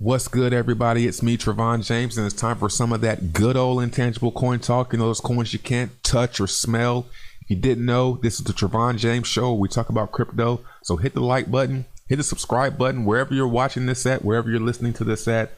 [0.00, 1.08] What's good, everybody?
[1.08, 4.60] It's me, Travon James, and it's time for some of that good old intangible coin
[4.60, 4.92] talk.
[4.92, 7.08] You know, those coins you can't touch or smell.
[7.40, 9.52] If you didn't know, this is the Travon James Show.
[9.54, 10.60] We talk about crypto.
[10.84, 14.48] So hit the like button, hit the subscribe button wherever you're watching this at, wherever
[14.48, 15.50] you're listening to this at.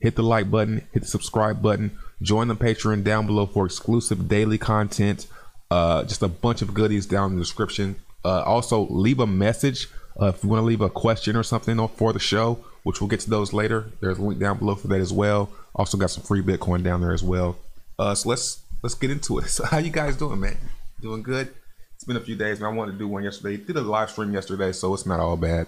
[0.00, 4.28] Hit the like button, hit the subscribe button, join the Patreon down below for exclusive
[4.28, 5.26] daily content.
[5.70, 7.96] Uh, just a bunch of goodies down in the description.
[8.22, 9.88] Uh, also, leave a message
[10.20, 13.08] uh, if you want to leave a question or something for the show, which we'll
[13.08, 13.90] get to those later.
[14.00, 15.50] There's a link down below for that as well.
[15.74, 17.56] Also got some free Bitcoin down there as well.
[17.98, 19.44] Uh, so let's let's get into it.
[19.48, 20.56] So how you guys doing, man?
[21.00, 21.54] Doing good?
[21.94, 23.56] It's been a few days, and I wanted to do one yesterday.
[23.56, 25.66] Did a live stream yesterday, so it's not all bad.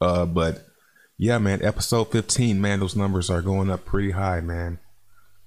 [0.00, 0.66] Uh, but
[1.18, 4.78] yeah, man, episode 15, man, those numbers are going up pretty high, man.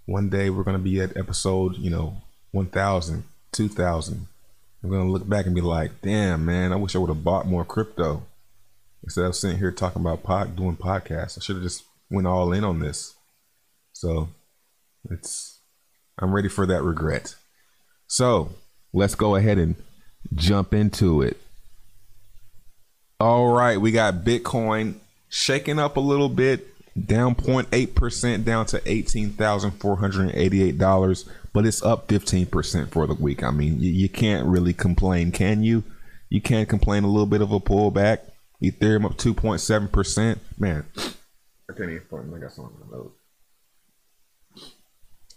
[0.05, 2.21] One day we're gonna be at episode, you know,
[2.51, 4.27] 1,000, 2,000.
[4.83, 7.45] I'm gonna look back and be like, damn, man, I wish I would have bought
[7.45, 8.23] more crypto
[9.03, 11.37] instead of sitting here talking about pod, doing podcasts.
[11.37, 13.15] I should have just went all in on this.
[13.93, 14.29] So
[15.09, 15.59] it's,
[16.17, 17.35] I'm ready for that regret.
[18.07, 18.49] So
[18.93, 19.75] let's go ahead and
[20.35, 21.37] jump into it.
[23.19, 24.95] All right, we got Bitcoin
[25.27, 26.67] shaking up a little bit,
[27.05, 33.43] down 0.8% down to $18,488, but it's up 15% for the week.
[33.43, 35.83] I mean, you, you can't really complain, can you?
[36.29, 38.19] You can't complain a little bit of a pullback.
[38.61, 40.39] Ethereum up 2.7%.
[40.57, 43.11] Man, I can't even find I got something on my nose.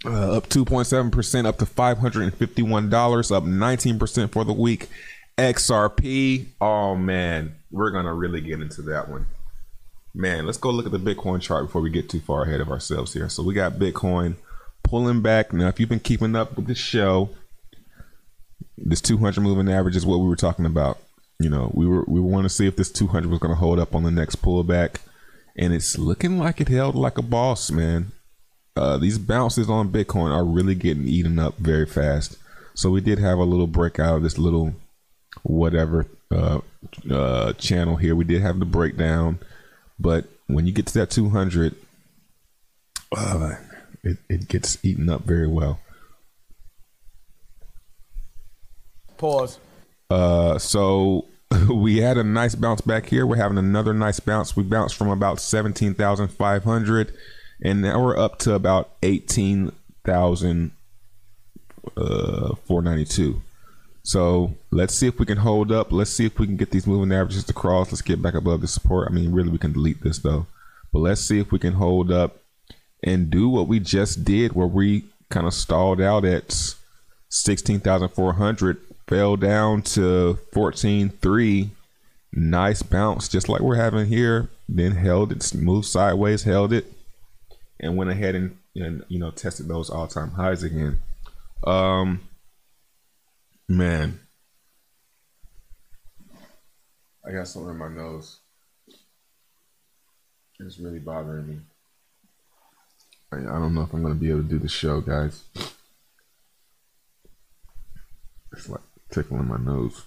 [0.04, 4.88] Uh, up 2.7%, up to $551, up 19% for the week.
[5.38, 9.26] XRP, oh man, we're going to really get into that one.
[10.14, 12.70] Man, let's go look at the Bitcoin chart before we get too far ahead of
[12.70, 13.28] ourselves here.
[13.28, 14.34] So we got Bitcoin
[14.82, 15.52] pulling back.
[15.52, 17.30] Now, if you've been keeping up with the show,
[18.76, 20.98] this 200 moving average is what we were talking about.
[21.42, 23.78] You know, we were we want to see if this 200 was going to hold
[23.78, 25.00] up on the next pullback,
[25.56, 28.12] and it's looking like it held like a boss, man.
[28.76, 32.38] Uh, these bounces on Bitcoin are really getting eaten up very fast.
[32.74, 34.74] So we did have a little breakout of this little
[35.42, 36.60] whatever uh,
[37.10, 38.14] uh, channel here.
[38.14, 39.40] We did have the breakdown,
[39.98, 41.74] but when you get to that 200,
[43.16, 43.56] uh,
[44.02, 45.80] it, it gets eaten up very well.
[49.18, 49.58] Pause.
[50.10, 51.26] Uh, so
[51.68, 53.26] we had a nice bounce back here.
[53.26, 54.56] We're having another nice bounce.
[54.56, 57.12] We bounced from about 17,500
[57.62, 60.72] and now we're up to about 18,492.
[61.96, 62.54] Uh,
[64.04, 65.92] so let's see if we can hold up.
[65.92, 67.92] Let's see if we can get these moving averages to cross.
[67.92, 69.08] Let's get back above the support.
[69.08, 70.46] I mean, really, we can delete this though.
[70.92, 72.38] But let's see if we can hold up
[73.02, 76.74] and do what we just did, where we kind of stalled out at
[77.28, 81.70] 16,400, fell down to 14.3.
[82.34, 84.48] Nice bounce, just like we're having here.
[84.68, 86.90] Then held it, moved sideways, held it,
[87.78, 91.00] and went ahead and, and you know tested those all time highs again.
[91.66, 92.20] Um,
[93.68, 94.18] man,
[97.26, 98.38] I got something in my nose.
[100.58, 101.58] It's really bothering me.
[103.32, 105.42] I, I don't know if I'm gonna be able to do the show, guys.
[108.52, 108.80] It's like
[109.12, 110.04] tickling my nose.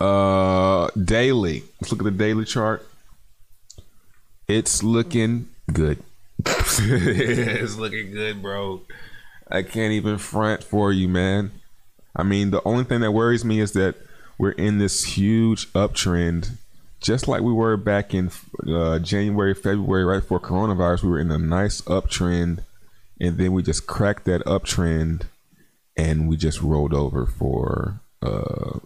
[0.00, 1.64] Uh, daily.
[1.80, 2.86] Let's look at the daily chart.
[4.48, 6.02] It's looking good.
[6.46, 8.82] it's looking good, bro.
[9.50, 11.52] I can't even front for you, man.
[12.14, 13.96] I mean, the only thing that worries me is that
[14.38, 16.52] we're in this huge uptrend,
[17.00, 18.30] just like we were back in
[18.66, 21.02] uh, January, February, right before coronavirus.
[21.04, 22.60] We were in a nice uptrend,
[23.20, 25.22] and then we just cracked that uptrend,
[25.96, 28.78] and we just rolled over for, uh,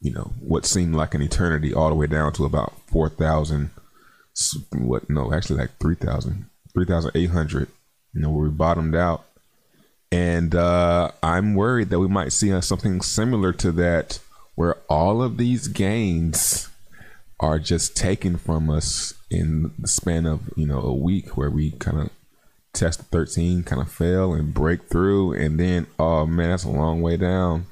[0.00, 3.70] you know, what seemed like an eternity, all the way down to about four thousand
[4.72, 7.68] what no actually like 3000 3800
[8.14, 9.24] you know where we bottomed out.
[10.10, 14.18] And uh i'm worried that we might see something similar to that
[14.54, 16.68] where all of these gains
[17.40, 21.70] are just taken from us in the span of you know a week where we
[21.72, 22.10] kind of
[22.72, 27.02] test 13 kind of fail and break through and then oh man that's a long
[27.02, 27.66] way down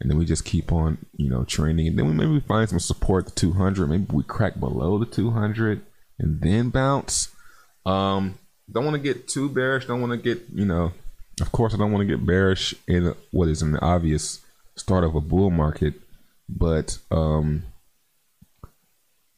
[0.00, 2.78] and then we just keep on you know training and then we maybe find some
[2.78, 5.82] support the 200 maybe we crack below the 200
[6.18, 7.28] and then bounce.
[7.86, 8.38] Um,
[8.70, 9.86] don't want to get too bearish.
[9.86, 10.92] Don't want to get, you know,
[11.40, 14.40] of course, I don't want to get bearish in what is an obvious
[14.76, 15.94] start of a bull market,
[16.48, 17.64] but um,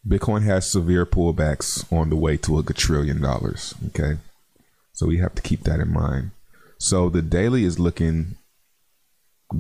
[0.07, 3.75] Bitcoin has severe pullbacks on the way to a quadrillion dollars.
[3.89, 4.19] Okay,
[4.97, 6.31] so we have to keep that in mind.
[6.79, 8.37] So the daily is looking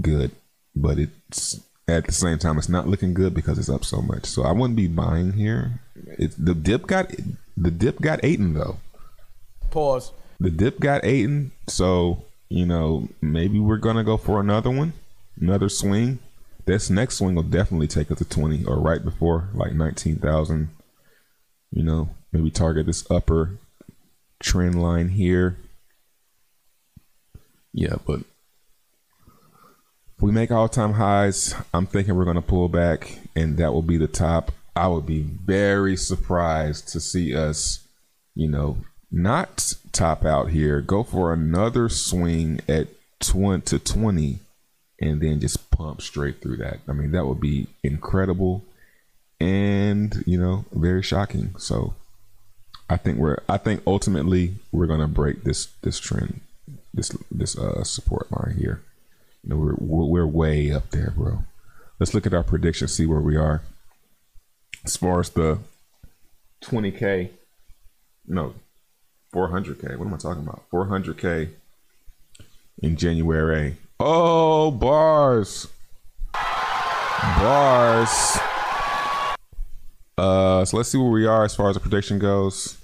[0.00, 0.30] good,
[0.74, 4.24] but it's at the same time, it's not looking good because it's up so much.
[4.24, 5.80] So I wouldn't be buying here.
[6.18, 7.12] It, the dip got
[7.54, 8.78] the dip got Aiden though.
[9.70, 10.12] Pause.
[10.40, 14.94] The dip got Aiden, so you know maybe we're gonna go for another one,
[15.38, 16.18] another swing.
[16.64, 20.70] This next swing will definitely take us to twenty or right before like nineteen thousand.
[21.70, 23.58] You know, maybe target this upper
[24.40, 25.58] trend line here.
[27.72, 28.20] Yeah, but
[30.16, 33.72] if we make all time highs, I'm thinking we're going to pull back and that
[33.72, 34.52] will be the top.
[34.74, 37.86] I would be very surprised to see us,
[38.34, 38.78] you know,
[39.10, 42.88] not top out here, go for another swing at
[43.20, 44.38] 20 to 20
[45.00, 46.78] and then just pump straight through that.
[46.88, 48.64] I mean, that would be incredible
[49.40, 51.54] and, you know, very shocking.
[51.58, 51.94] So,
[52.88, 56.40] I think we're I think ultimately we're to break this this trend
[56.94, 58.82] this this uh support line here.
[59.42, 61.44] You know, we're we're way up there, bro.
[61.98, 63.62] Let's look at our prediction, see where we are.
[64.84, 65.58] As far as the
[66.62, 67.30] 20k,
[68.26, 68.54] no,
[69.32, 69.96] 400k.
[69.96, 70.68] What am I talking about?
[70.70, 71.50] 400k
[72.82, 73.76] in January.
[73.98, 75.68] Oh, bars,
[77.38, 78.38] bars.
[80.18, 82.78] Uh, so let's see where we are as far as the prediction goes.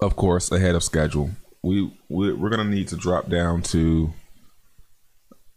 [0.00, 1.30] Of course, ahead of schedule.
[1.62, 4.12] We, we we're gonna need to drop down to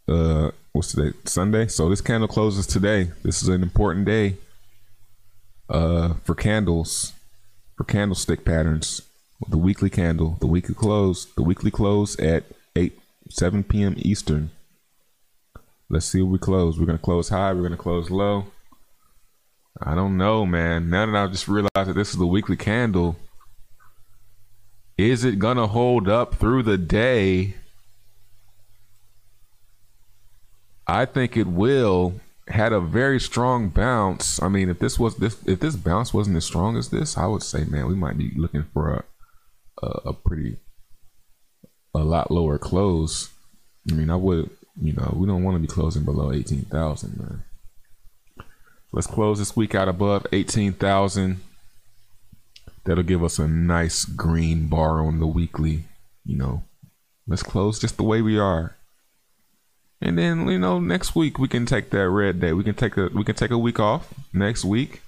[0.08, 1.14] uh what's today?
[1.24, 1.66] Sunday.
[1.66, 3.10] So this candle closes today.
[3.22, 4.36] This is an important day
[5.68, 7.12] uh for candles,
[7.76, 9.02] for candlestick patterns.
[9.50, 12.44] The weekly candle, the weekly close, the weekly close at
[12.74, 13.96] eight seven p.m.
[13.98, 14.50] Eastern.
[15.90, 16.78] Let's see we close.
[16.78, 17.52] We're gonna close high.
[17.52, 18.46] We're gonna close low.
[19.80, 20.90] I don't know, man.
[20.90, 23.16] Now that I just realized that this is the weekly candle,
[24.96, 27.54] is it gonna hold up through the day?
[30.86, 32.20] I think it will.
[32.48, 34.42] Had a very strong bounce.
[34.42, 37.26] I mean, if this was this, if this bounce wasn't as strong as this, I
[37.26, 39.04] would say, man, we might be looking for a
[39.82, 40.58] a, a pretty
[41.94, 43.30] a lot lower close.
[43.90, 44.50] I mean, I would,
[44.80, 47.42] you know, we don't want to be closing below eighteen thousand, man.
[48.92, 51.40] Let's close this week out above eighteen thousand.
[52.84, 55.84] That'll give us a nice green bar on the weekly.
[56.24, 56.62] You know,
[57.26, 58.76] let's close just the way we are.
[60.00, 62.52] And then you know next week we can take that red day.
[62.52, 65.02] We can take a we can take a week off next week.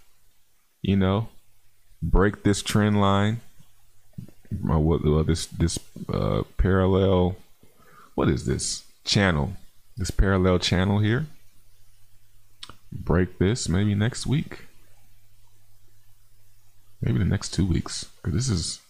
[0.83, 1.29] You know,
[2.03, 3.41] break this trend line.
[4.69, 5.79] Uh, what this this
[6.13, 7.37] uh, parallel?
[8.17, 9.53] What is this channel?
[10.00, 11.26] This parallel channel here.
[12.91, 14.61] Break this maybe next week.
[17.02, 18.06] Maybe the next two weeks.
[18.17, 18.81] Because this is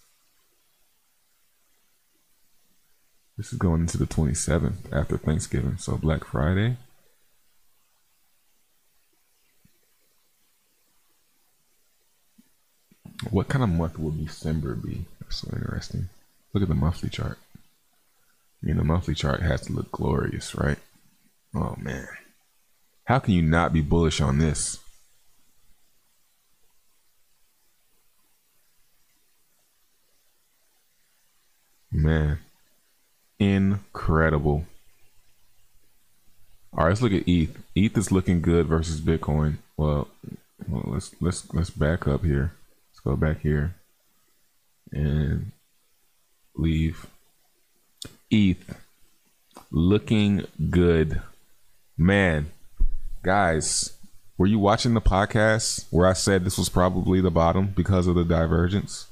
[3.37, 5.79] this is going into the 27th after thanksgiving.
[5.79, 6.77] So black friday.
[13.31, 15.07] What kind of month will december be?
[15.21, 16.09] That's so interesting.
[16.53, 17.39] Look at the monthly chart.
[18.63, 20.79] I mean the monthly chart has to look glorious right
[21.55, 22.09] oh man
[23.05, 24.79] how can you not be bullish on this
[31.93, 32.39] Man,
[33.39, 34.65] incredible.
[36.73, 37.59] All right, let's look at ETH.
[37.75, 39.57] ETH is looking good versus Bitcoin.
[39.77, 40.07] Well,
[40.69, 42.53] well, let's let's let's back up here.
[42.91, 43.75] Let's go back here
[44.93, 45.51] and
[46.55, 47.07] leave
[48.31, 48.77] ETH
[49.73, 51.21] looking good.
[52.03, 52.51] Man,
[53.23, 53.93] guys,
[54.39, 58.15] were you watching the podcast where I said this was probably the bottom because of
[58.15, 59.07] the divergence?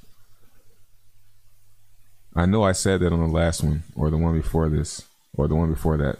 [2.34, 5.04] I know I said that on the last one or the one before this
[5.36, 6.16] or the one before that.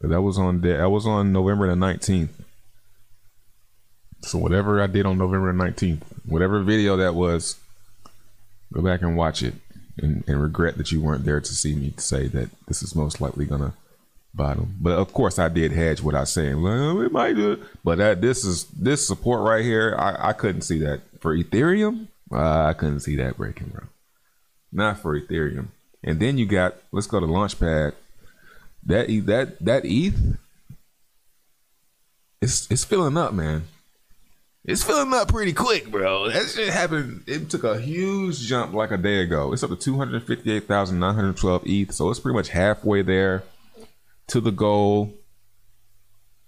[0.00, 2.30] But that was on the, that was on November the 19th.
[4.22, 7.54] So whatever I did on November 19th, whatever video that was,
[8.72, 9.54] go back and watch it
[9.98, 13.20] and, and regret that you weren't there to see me say that this is most
[13.20, 13.74] likely gonna
[14.34, 14.76] bottom.
[14.80, 17.60] But of course I did hedge without saying, well, it might do it.
[17.84, 21.00] But that this is this support right here, I, I couldn't see that.
[21.20, 23.84] For Ethereum, uh, I couldn't see that breaking, bro
[24.74, 25.68] not for Ethereum.
[26.02, 27.94] And then you got let's go to Launchpad.
[28.84, 30.36] That that that ETH,
[32.42, 33.62] it's it's filling up, man.
[34.66, 36.28] It's filling up pretty quick, bro.
[36.28, 37.24] That shit happened.
[37.26, 39.52] It took a huge jump like a day ago.
[39.52, 42.50] It's up to two hundred fifty-eight thousand nine hundred twelve ETH, so it's pretty much
[42.50, 43.44] halfway there
[44.28, 45.12] to the goal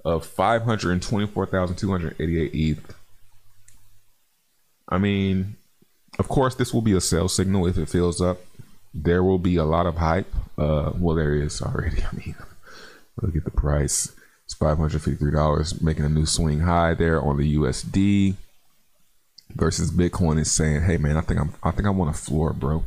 [0.04, 2.94] of five hundred twenty-four thousand two hundred eighty-eight ETH.
[4.88, 5.56] I mean,
[6.18, 8.38] of course, this will be a sell signal if it fills up.
[8.94, 10.32] There will be a lot of hype.
[10.56, 12.02] Uh, well, there is already.
[12.12, 12.34] I mean,
[13.20, 14.12] Look at the price.
[14.44, 18.34] It's five hundred fifty-three dollars, making a new swing high there on the USD.
[19.54, 22.52] Versus Bitcoin is saying, "Hey man, I think I'm, I think I want a floor,
[22.52, 22.84] bro.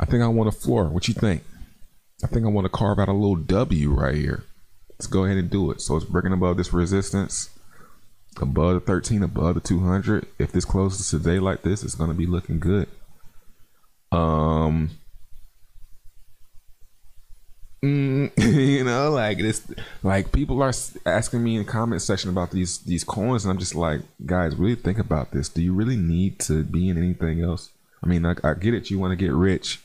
[0.00, 0.84] I think I want a floor.
[0.84, 1.44] What you think?
[2.24, 4.44] I think I want to carve out a little W right here.
[4.90, 5.80] Let's go ahead and do it.
[5.80, 7.50] So it's breaking above this resistance,
[8.40, 10.26] above the 13, above the 200.
[10.38, 12.88] If this closes today like this, it's going to be looking good.
[14.10, 14.92] Um,
[17.84, 19.66] mm, you know, like this,
[20.02, 20.72] like people are
[21.04, 24.56] asking me in the comment section about these these coins, and I'm just like, guys,
[24.56, 25.50] really think about this.
[25.50, 27.72] Do you really need to be in anything else?
[28.02, 28.88] I mean, I, I get it.
[28.88, 29.82] You want to get rich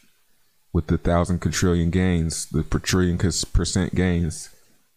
[0.74, 4.50] with the thousand quadrillion gains, the quadrillion percent gains,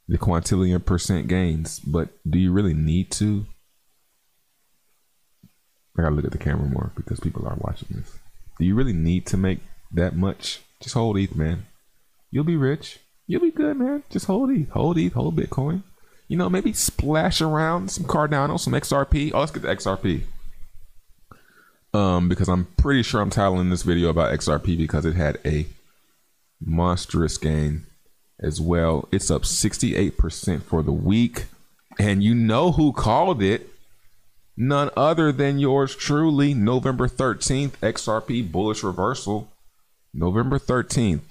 [0.09, 3.47] the quintillion percent gains, but do you really need to?
[5.99, 8.19] I gotta look at the camera more because people are watching this.
[8.59, 9.61] Do you really need to make
[9.93, 10.61] that much?
[10.81, 11.67] Just hold ETH, man.
[12.31, 12.99] You'll be rich.
[13.27, 14.03] You'll be good, man.
[14.11, 15.83] Just hold ETH, hold ETH, hold Bitcoin.
[16.29, 19.33] You know, maybe splash around some Cardano, some XRP.
[19.35, 20.23] Oh, let's get the XRP.
[21.95, 25.67] Um, because I'm pretty sure I'm titling this video about XRP because it had a
[26.61, 27.87] monstrous gain
[28.41, 29.09] as well.
[29.13, 31.45] It's up 68% for the week.
[31.99, 33.69] And you know who called it?
[34.57, 39.53] None other than yours truly, November 13th, XRP bullish reversal.
[40.13, 41.23] November 13th,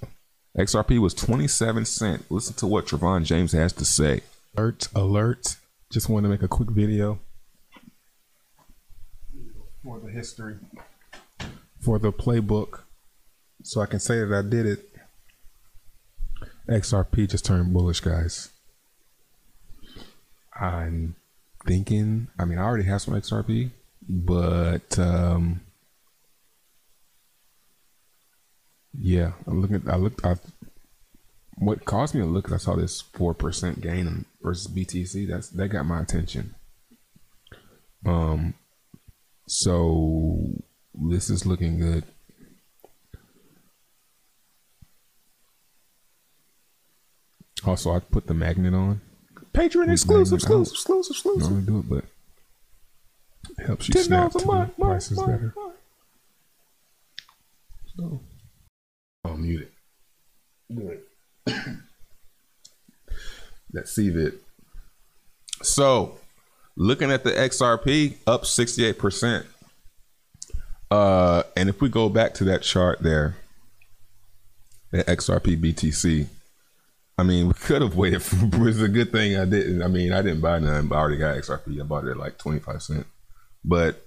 [0.56, 2.30] XRP was 27 cent.
[2.30, 4.20] Listen to what Travon James has to say.
[4.56, 5.56] Alert, alert.
[5.90, 7.18] Just want to make a quick video
[9.84, 10.56] for the history,
[11.78, 12.80] for the playbook,
[13.62, 14.90] so I can say that I did it.
[16.68, 18.48] XRP just turned bullish, guys.
[20.58, 21.14] I'm
[21.66, 23.70] thinking, I mean, I already have some XRP,
[24.08, 25.60] but um,
[28.98, 29.82] yeah, I'm looking.
[29.88, 30.24] I looked.
[30.24, 30.36] I
[31.56, 32.50] what caused me to look?
[32.50, 35.28] I saw this four percent gain versus BTC.
[35.28, 36.54] That's that got my attention.
[38.06, 38.54] Um,
[39.46, 40.38] so
[40.94, 42.04] this is looking good.
[47.66, 49.00] Also, I put the magnet on.
[49.52, 51.50] Patreon exclusive, exclusive, exclusive, exclusive.
[51.50, 52.04] Normally do it, but
[53.58, 55.54] it helps you snap to the prices better.
[57.96, 58.20] So,
[59.24, 59.72] I'll mute it.
[60.74, 61.02] Good.
[63.72, 64.34] Let's see that.
[65.62, 66.18] So,
[66.76, 69.44] looking at the XRP, up 68%.
[70.90, 73.36] Uh, and if we go back to that chart there,
[74.90, 76.26] the XRP BTC,
[77.16, 78.22] I mean, we could have waited.
[78.22, 79.82] For, it was a good thing I didn't.
[79.82, 81.80] I mean, I didn't buy none, but I already got XRP.
[81.80, 83.06] I bought it at like 25 cents.
[83.64, 84.06] But,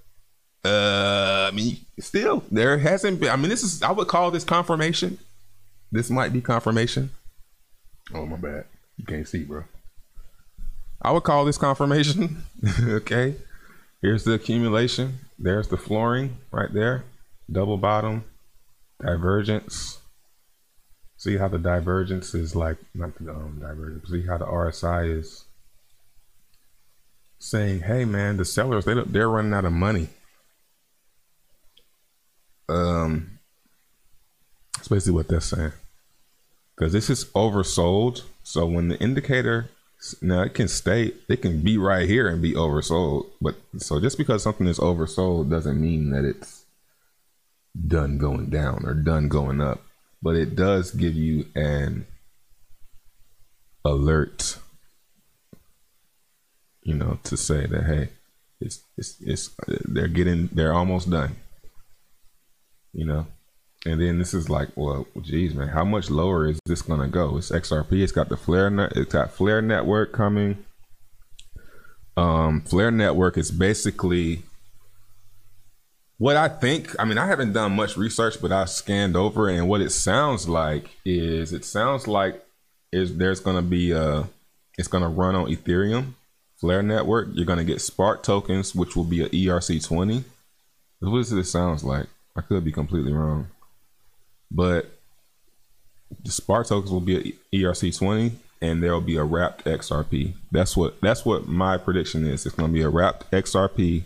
[0.64, 3.30] uh, I mean, still, there hasn't been.
[3.30, 5.18] I mean, this is, I would call this confirmation.
[5.90, 7.10] This might be confirmation.
[8.14, 8.66] Oh, my bad.
[8.98, 9.64] You can't see, bro.
[11.00, 12.44] I would call this confirmation.
[12.80, 13.36] okay.
[14.02, 15.18] Here's the accumulation.
[15.38, 17.04] There's the flooring right there.
[17.50, 18.24] Double bottom,
[19.00, 19.98] divergence.
[21.16, 25.44] See how the divergence is like, not the um, divergence, see how the RSI is
[27.38, 30.08] saying, hey man, the sellers, they, they're running out of money.
[32.68, 33.38] Um,
[34.76, 35.72] that's basically what they're saying.
[36.76, 38.22] Because this is oversold.
[38.42, 39.70] So when the indicator
[40.22, 43.26] now it can stay, it can be right here and be oversold.
[43.40, 46.64] But so just because something is oversold doesn't mean that it's
[47.86, 49.82] done going down or done going up.
[50.22, 52.06] But it does give you an
[53.84, 54.58] alert,
[56.82, 58.08] you know, to say that hey,
[58.60, 61.36] it's it's it's they're getting they're almost done.
[62.92, 63.26] You know,
[63.86, 67.36] and then this is like, well, geez, man, how much lower is this gonna go?
[67.36, 68.02] It's XRP.
[68.02, 68.92] It's got the Flare net.
[68.96, 70.64] It's got Flare Network coming.
[72.16, 74.42] Um, Flare Network is basically
[76.18, 76.94] what I think.
[76.98, 80.48] I mean, I haven't done much research, but I scanned over, and what it sounds
[80.48, 82.44] like is it sounds like
[82.92, 84.28] is there's gonna be a
[84.76, 86.14] it's gonna run on Ethereum
[86.56, 87.28] Flare Network.
[87.32, 90.24] You're gonna get Spark tokens, which will be a ERC20.
[90.98, 92.06] What does this sounds like?
[92.36, 93.46] I could be completely wrong.
[94.50, 94.90] But
[96.24, 100.34] the Spark tokens will be a ERC20 and there'll be a wrapped XRP.
[100.50, 102.46] That's what that's what my prediction is.
[102.46, 104.04] It's gonna be a wrapped XRP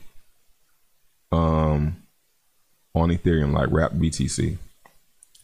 [1.30, 1.96] um
[2.94, 4.58] on Ethereum, like wrapped BTC.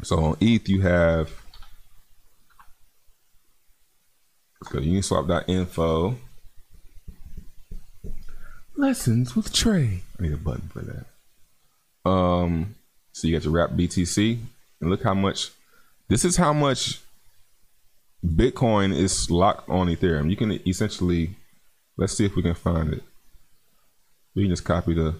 [0.02, 1.30] So on ETH you have
[4.64, 6.16] so uniswap.info
[8.76, 10.02] lessons with Trey.
[10.18, 12.10] I need a button for that.
[12.10, 12.74] Um
[13.12, 14.38] so you get to wrap BTC
[14.80, 15.50] and look how much.
[16.08, 17.00] This is how much
[18.24, 20.30] Bitcoin is locked on Ethereum.
[20.30, 21.36] You can essentially,
[21.96, 23.02] let's see if we can find it.
[24.34, 25.14] We can just copy the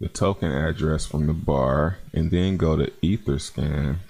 [0.00, 4.00] the token address from the bar and then go to etherscan.io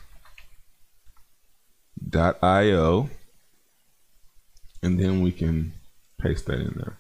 [4.83, 5.73] and then we can
[6.19, 6.97] paste that in there.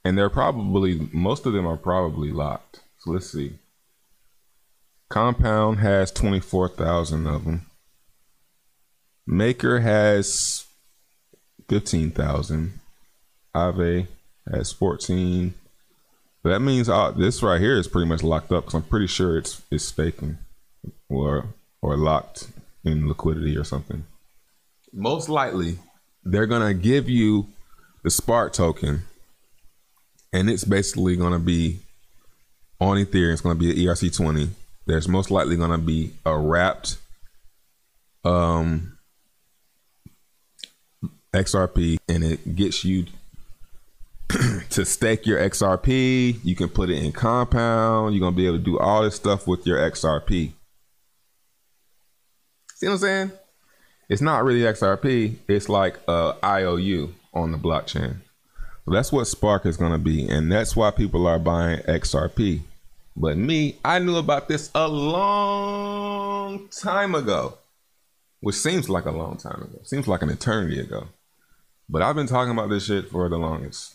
[0.05, 2.79] and they're probably, most of them are probably locked.
[2.99, 3.55] So let's see.
[5.09, 7.67] Compound has 24,000 of them.
[9.27, 10.65] Maker has
[11.69, 12.75] 15,000.
[13.53, 14.07] Aave
[14.53, 15.55] has 14.
[16.43, 19.09] But that means uh, this right here is pretty much locked up because I'm pretty
[19.09, 20.39] sure it's it's staking
[21.11, 21.47] or
[21.83, 22.49] or locked
[22.85, 24.05] in liquidity or something.
[24.93, 25.79] Most likely,
[26.25, 27.47] they're gonna give you
[28.03, 29.03] the Spark token,
[30.33, 31.81] and it's basically gonna be
[32.81, 33.33] on Ethereum.
[33.33, 34.51] It's gonna be an ERC20.
[34.87, 36.97] There's most likely gonna be a wrapped
[38.25, 38.99] um
[41.33, 43.07] XRP, and it gets you
[44.71, 46.41] to stake your XRP.
[46.45, 48.15] You can put it in compound.
[48.15, 50.53] You're gonna be able to do all this stuff with your XRP.
[52.81, 53.33] See what I'm saying?
[54.09, 55.37] It's not really XRP.
[55.49, 58.17] It's like uh, a IOU on the blockchain.
[58.87, 62.63] That's what Spark is gonna be, and that's why people are buying XRP.
[63.15, 67.59] But me, I knew about this a long time ago,
[68.41, 69.81] which seems like a long time ago.
[69.83, 71.09] Seems like an eternity ago.
[71.87, 73.95] But I've been talking about this shit for the longest.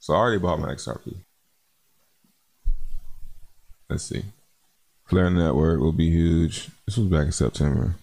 [0.00, 1.18] So I already bought my XRP.
[3.88, 4.24] Let's see.
[5.06, 6.68] Flare Network will be huge.
[6.84, 7.94] This was back in September.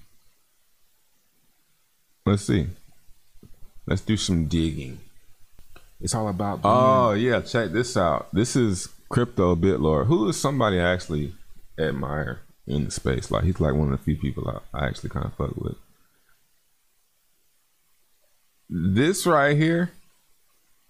[2.25, 2.67] Let's see.
[3.85, 4.99] Let's do some digging.
[6.01, 6.63] It's all about.
[6.63, 8.33] Being, Oh yeah, check this out.
[8.33, 11.35] This is Crypto Bitlord, who is somebody I actually
[11.77, 13.29] admire in the space.
[13.29, 15.75] Like he's like one of the few people I, I actually kind of fuck with.
[18.69, 19.91] This right here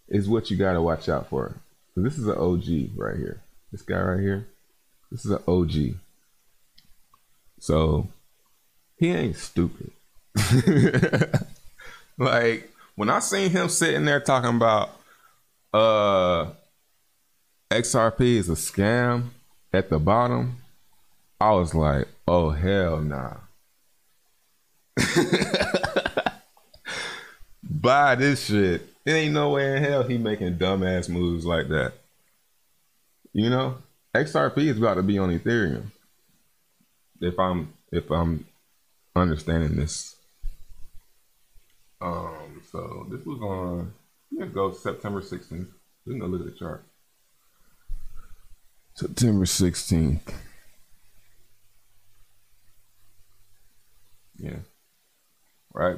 [0.07, 1.57] is what you gotta watch out for.
[1.97, 3.41] This is an OG right here.
[3.71, 4.47] This guy right here.
[5.11, 5.95] This is an OG.
[7.59, 8.07] So
[8.97, 9.91] he ain't stupid.
[12.17, 14.89] like when I seen him sitting there talking about
[15.73, 16.51] uh
[17.71, 19.29] XRP is a scam
[19.73, 20.57] at the bottom,
[21.39, 23.37] I was like, oh hell nah.
[27.63, 28.89] Buy this shit.
[29.05, 31.93] It ain't no way in hell he making dumbass moves like that.
[33.33, 33.77] You know,
[34.15, 35.91] XRP is about to be on Ethereum.
[37.19, 38.45] If I'm if I'm
[39.15, 40.14] understanding this.
[42.01, 43.93] Um, so this was on
[44.37, 45.67] let's go September 16th.
[46.05, 46.85] We can go look at the chart.
[48.95, 50.33] September 16th.
[54.37, 54.59] Yeah.
[55.73, 55.97] Right.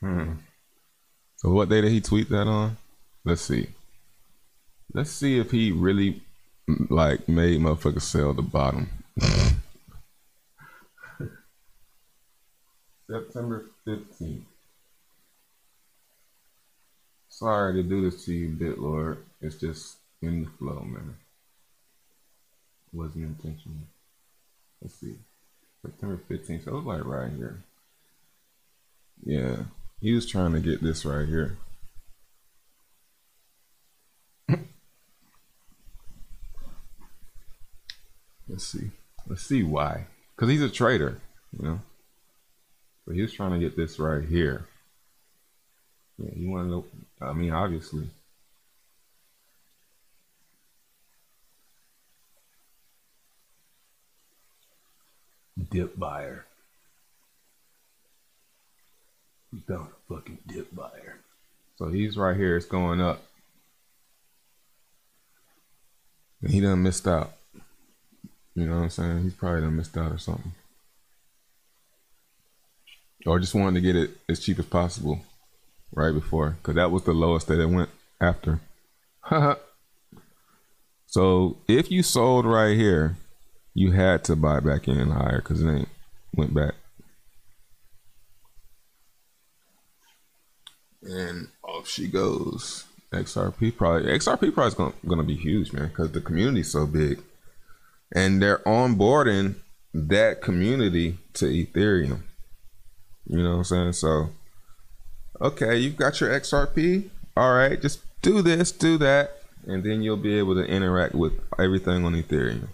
[0.00, 0.34] Hmm.
[1.36, 2.76] So what day did he tweet that on?
[3.24, 3.68] Let's see.
[4.92, 6.22] Let's see if he really
[6.88, 8.88] like made motherfuckers sell the bottom.
[13.06, 14.42] September 15th.
[17.28, 19.18] Sorry to do this to you, BitLord.
[19.40, 21.16] It's just in the flow, man.
[22.92, 23.78] Wasn't intentional.
[24.80, 25.16] Let's see.
[25.82, 26.64] September 15th.
[26.64, 27.62] So it was like right here.
[29.24, 29.64] Yeah.
[30.00, 31.58] He was trying to get this right here.
[38.48, 38.90] Let's see.
[39.26, 40.06] Let's see why.
[40.36, 41.20] Because he's a traitor,
[41.58, 41.80] you know.
[43.06, 44.66] But he was trying to get this right here.
[46.18, 46.84] Yeah, you want to know?
[47.20, 48.08] I mean, obviously.
[55.70, 56.44] Dip buyer.
[59.52, 61.18] He's down a fucking dip buyer.
[61.76, 62.56] So he's right here.
[62.56, 63.22] It's going up.
[66.40, 67.32] And he done missed out.
[68.54, 69.22] You know what I'm saying?
[69.22, 70.52] He's probably done missed out or something.
[73.26, 75.20] Or just wanted to get it as cheap as possible
[75.92, 76.50] right before.
[76.50, 78.60] Because that was the lowest that it went after.
[81.06, 83.16] so if you sold right here,
[83.72, 85.88] you had to buy back in higher because it ain't
[86.34, 86.74] went back.
[91.02, 92.84] And off she goes.
[93.12, 97.22] XRP probably XRP probably is gonna, gonna be huge, man, because the community's so big,
[98.12, 99.54] and they're onboarding
[99.92, 102.22] that community to Ethereum.
[103.26, 103.92] You know what I'm saying?
[103.94, 104.30] So,
[105.40, 107.08] okay, you've got your XRP.
[107.36, 111.32] All right, just do this, do that, and then you'll be able to interact with
[111.58, 112.68] everything on Ethereum.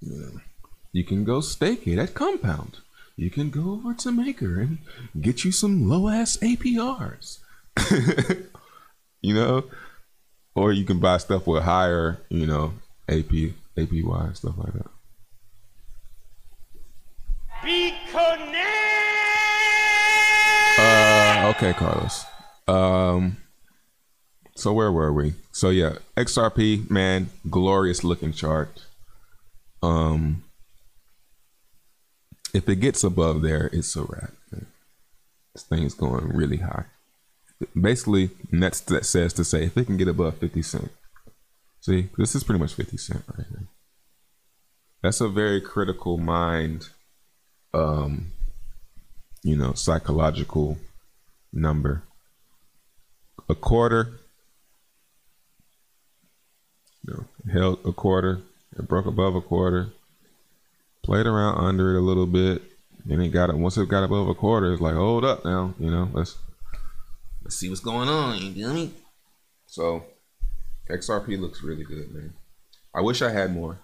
[0.00, 0.40] You know,
[0.92, 2.78] you can go stake it at Compound.
[3.16, 4.78] You can go over to Maker and
[5.20, 7.38] get you some low ass APRs.
[9.20, 9.64] you know,
[10.54, 12.74] or you can buy stuff with higher, you know,
[13.08, 14.90] AP APY stuff like that.
[17.64, 18.87] Be connected.
[21.58, 22.24] Okay, Carlos.
[22.68, 23.38] Um,
[24.54, 25.34] so where were we?
[25.50, 28.86] So yeah, XRP, man, glorious looking chart.
[29.82, 30.44] Um,
[32.54, 34.34] if it gets above there, it's a wrap.
[35.52, 36.84] This thing is going really high.
[37.74, 40.92] Basically, that's that says to say if it can get above fifty cent.
[41.80, 43.66] See, this is pretty much fifty cent right here.
[45.02, 46.90] That's a very critical mind
[47.74, 48.30] um,
[49.42, 50.78] you know, psychological
[51.52, 52.02] number.
[53.48, 54.18] A quarter,
[57.08, 58.40] know, held a quarter,
[58.76, 59.88] it broke above a quarter,
[61.02, 62.62] played around under it a little bit,
[63.04, 63.56] then it got it.
[63.56, 66.36] Once it got above a quarter, it's like, hold up now, you know, let's
[67.42, 68.38] let's see what's going on.
[68.38, 68.92] You feel me?
[69.66, 70.04] So,
[70.90, 72.34] XRP looks really good, man.
[72.94, 73.78] I wish I had more.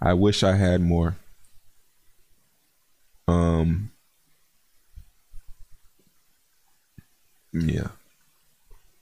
[0.00, 1.16] I wish I had more.
[3.26, 3.92] Um.
[7.52, 7.88] Yeah.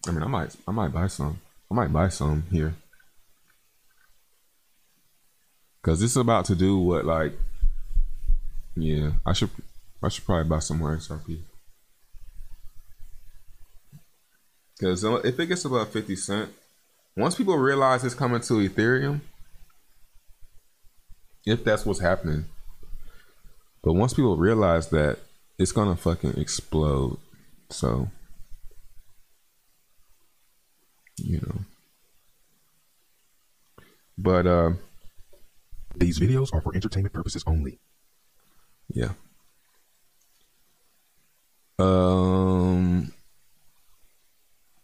[0.06, 1.40] I mean, I might, I might buy some.
[1.70, 2.74] I might buy some here.
[5.82, 7.32] Cause this is about to do what, like,
[8.76, 9.50] yeah, I should,
[10.02, 11.40] I should probably buy some more XRP.
[14.80, 16.50] Cause if it gets above fifty cent,
[17.16, 19.20] once people realize it's coming to Ethereum,
[21.44, 22.44] if that's what's happening,
[23.82, 25.18] but once people realize that,
[25.58, 27.18] it's gonna fucking explode.
[27.70, 28.08] So,
[31.18, 31.60] you know.
[34.16, 34.70] But uh
[35.96, 37.78] These videos are for entertainment purposes only.
[38.88, 39.12] yeah.
[41.78, 43.12] Um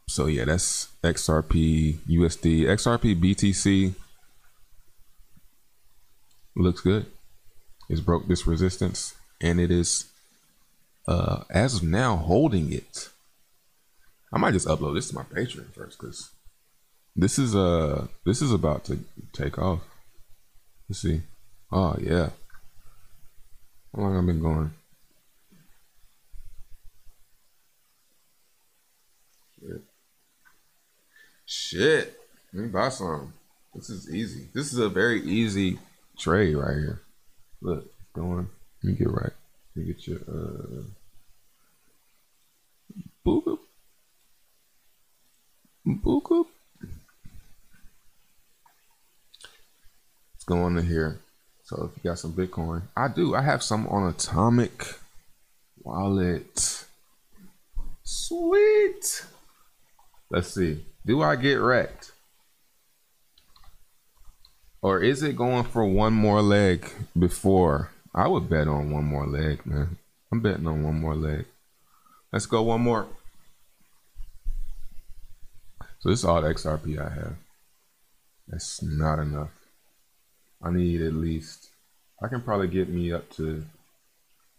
[0.09, 2.62] so yeah, that's XRP USD.
[2.66, 3.94] XRP BTC
[6.55, 7.07] looks good.
[7.88, 10.07] It's broke this resistance and it is
[11.09, 13.09] uh as of now holding it.
[14.35, 16.31] I might just upload this to my Patreon first because
[17.14, 18.99] this is uh this is about to
[19.33, 19.81] take off.
[20.88, 21.23] Let's see.
[21.70, 22.31] Oh yeah.
[23.94, 24.73] How long I've been going?
[29.61, 29.83] Shit.
[31.47, 32.20] Shit.
[32.53, 33.35] Let me buy some.
[33.73, 34.49] This is easy.
[34.53, 35.79] This is a very easy
[36.18, 37.03] trade right here.
[37.61, 38.49] Look, going.
[38.83, 39.33] Let me get right.
[39.77, 40.83] Let me get your uh
[43.25, 43.59] boop boop.
[45.87, 46.05] Let's
[50.47, 51.20] go on to here.
[51.64, 53.35] So if you got some Bitcoin, I do.
[53.35, 54.87] I have some on Atomic
[55.83, 56.85] Wallet.
[58.03, 59.27] Sweet.
[60.31, 60.85] Let's see.
[61.07, 62.12] Do I get wrecked?
[64.83, 67.90] Or is it going for one more leg before?
[68.14, 69.97] I would bet on one more leg, man.
[70.31, 71.47] I'm betting on one more leg.
[72.33, 73.07] Let's go one more.
[76.04, 77.36] So this is all the XRP I have.
[78.46, 79.48] That's not enough.
[80.62, 81.70] I need at least.
[82.22, 83.64] I can probably get me up to.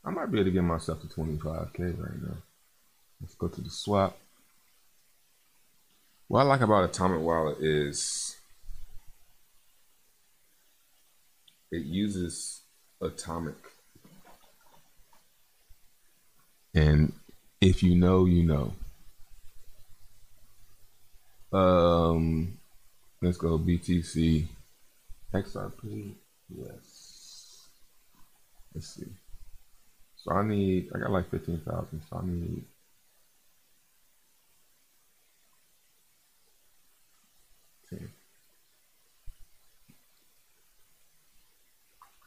[0.03, 2.37] I might be able to get myself to 25k right now.
[3.21, 4.17] Let's go to the swap.
[6.27, 8.37] What I like about Atomic Wallet is
[11.71, 12.61] it uses
[12.99, 13.53] Atomic.
[16.73, 17.13] And
[17.61, 18.73] if you know, you know.
[21.55, 22.57] Um,
[23.21, 24.45] let's go BTC
[25.33, 26.15] XRP.
[26.49, 27.67] Yes.
[28.73, 29.07] Let's see.
[30.17, 30.89] So I need.
[30.93, 32.01] I got like fifteen thousand.
[32.09, 32.65] So I need.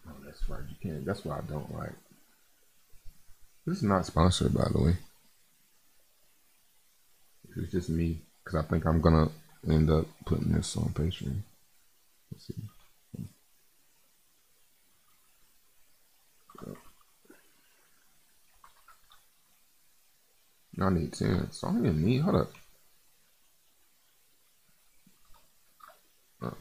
[0.06, 0.62] Oh, that's right.
[0.70, 1.04] You can't.
[1.04, 1.92] That's what I don't like.
[3.66, 4.96] This is not sponsored, by the way.
[7.56, 9.28] It's just me because I think I'm gonna
[9.68, 11.42] end up putting this on Patreon.
[12.32, 12.54] Let's see.
[20.80, 21.50] I need 10.
[21.50, 22.52] So I don't even need, hold up.
[26.40, 26.54] Oh.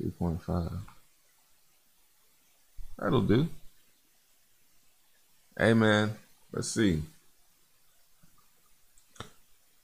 [0.00, 0.78] 2.5.
[2.98, 3.48] That'll do.
[5.58, 6.14] Hey man,
[6.52, 7.02] let's see.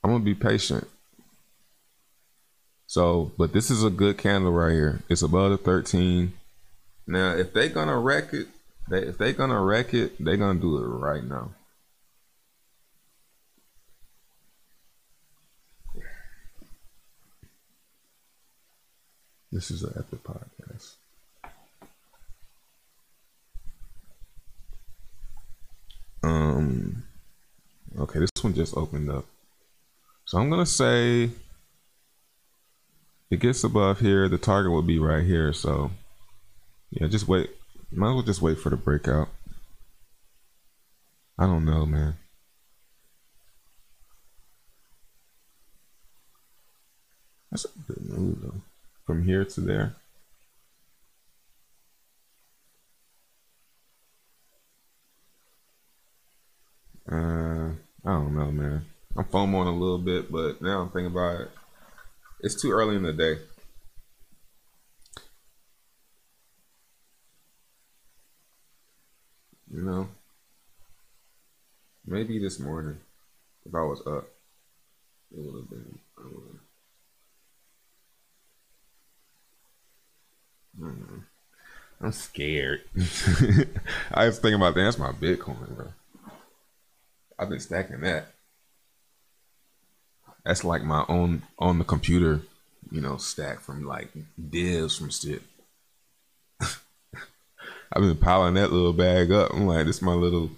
[0.03, 0.87] I'm gonna be patient.
[2.87, 5.01] So, but this is a good candle right here.
[5.07, 6.33] It's above the 13.
[7.07, 8.47] Now, if they gonna wreck it,
[8.89, 11.51] they if they gonna wreck it, they gonna do it right now.
[19.51, 20.95] This is an epic podcast.
[26.23, 27.03] Um.
[27.97, 29.25] Okay, this one just opened up.
[30.31, 31.29] So I'm gonna say
[33.29, 35.51] it gets above here, the target will be right here.
[35.51, 35.91] So
[36.89, 37.49] yeah, just wait.
[37.91, 39.27] Might as well just wait for the breakout.
[41.37, 42.15] I don't know, man.
[47.51, 48.61] That's a good move though.
[49.05, 49.95] From here to there.
[57.11, 57.73] Uh,
[58.05, 58.85] I don't know, man.
[59.17, 61.51] I'm FOMOing a little bit, but now I'm thinking about it.
[62.41, 63.35] It's too early in the day.
[69.73, 70.07] You know,
[72.05, 72.97] maybe this morning,
[73.65, 74.27] if I was up,
[75.31, 75.99] it would have been.
[76.17, 76.61] I have.
[80.79, 81.17] Mm-hmm.
[82.01, 82.81] I'm scared.
[84.13, 84.83] I was thinking about that.
[84.83, 85.87] That's my Bitcoin, bro.
[87.37, 88.27] I've been stacking that.
[90.45, 92.41] That's like my own on the computer,
[92.91, 94.09] you know, stack from like
[94.49, 95.43] divs from shit.
[96.61, 99.51] I've been piling that little bag up.
[99.53, 100.51] I'm like, this is my little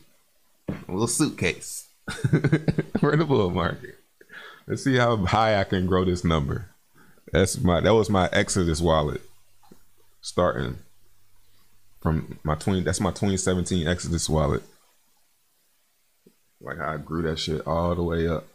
[0.88, 1.88] little suitcase
[3.00, 3.98] for the bull market.
[4.68, 6.70] Let's see how high I can grow this number.
[7.32, 9.22] That's my that was my Exodus wallet
[10.22, 10.78] starting
[12.00, 14.64] from my 20 that's my 2017 Exodus wallet.
[16.62, 18.48] Like I grew that shit all the way up.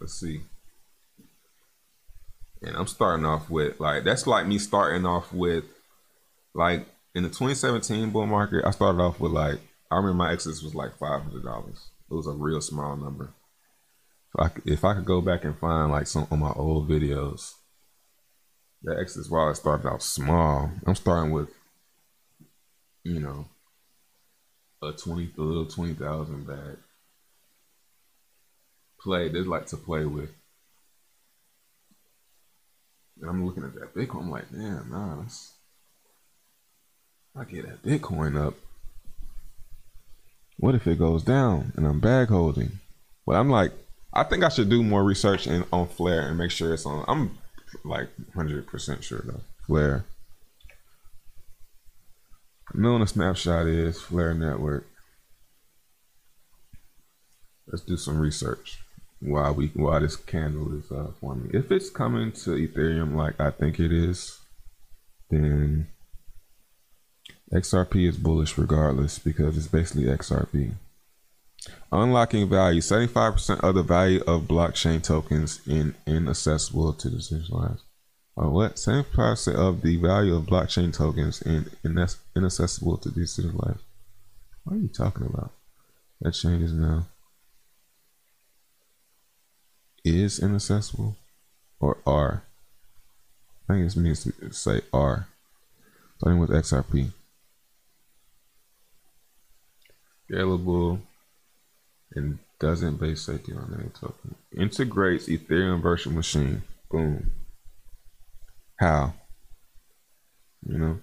[0.00, 0.42] Let's see.
[2.62, 5.64] And I'm starting off with like that's like me starting off with
[6.54, 8.64] like in the 2017 bull market.
[8.64, 11.88] I started off with like I remember my exodus was like five hundred dollars.
[12.10, 13.30] It was a real small number.
[14.34, 16.88] If I, could, if I could go back and find like some of my old
[16.88, 17.52] videos,
[18.82, 20.70] that exodus wallet started out small.
[20.86, 21.48] I'm starting with,
[23.04, 23.46] you know,
[24.82, 26.78] a twenty, little twenty thousand bag
[29.04, 30.30] play they like to play with.
[33.20, 35.52] And I'm looking at that Bitcoin, I'm like, damn, nah, that's
[37.36, 38.54] I get that Bitcoin up.
[40.56, 42.80] What if it goes down and I'm bag holding?
[43.26, 43.72] But I'm like,
[44.12, 47.04] I think I should do more research in, on Flare and make sure it's on.
[47.08, 47.38] I'm
[47.84, 49.40] like 100% sure though.
[49.66, 50.04] Flare.
[52.72, 54.86] Knowing a snapshot is Flare Network.
[57.66, 58.83] Let's do some research
[59.24, 61.50] why we why this candle is uh, forming.
[61.54, 64.38] If it's coming to Ethereum like I think it is,
[65.30, 65.88] then
[67.52, 70.72] XRP is bullish regardless because it's basically XRP.
[71.90, 77.82] Unlocking value: seventy-five percent of the value of blockchain tokens in inaccessible to the decentralized.
[78.36, 78.78] Oh, what?
[78.78, 82.06] Seventy-five percent of the value of blockchain tokens in, in
[82.36, 83.80] inaccessible to decentralized.
[84.64, 85.52] What are you talking about?
[86.20, 87.06] That changes now
[90.04, 91.16] is inaccessible
[91.80, 92.42] or R.
[93.68, 95.28] I think it means to say R.
[96.18, 97.12] Starting with XRP.
[100.30, 101.00] Scalable
[102.14, 104.36] and doesn't base safety on any token.
[104.56, 106.62] Integrates Ethereum virtual machine.
[106.90, 107.30] Boom.
[108.78, 109.14] How?
[110.66, 111.00] You know?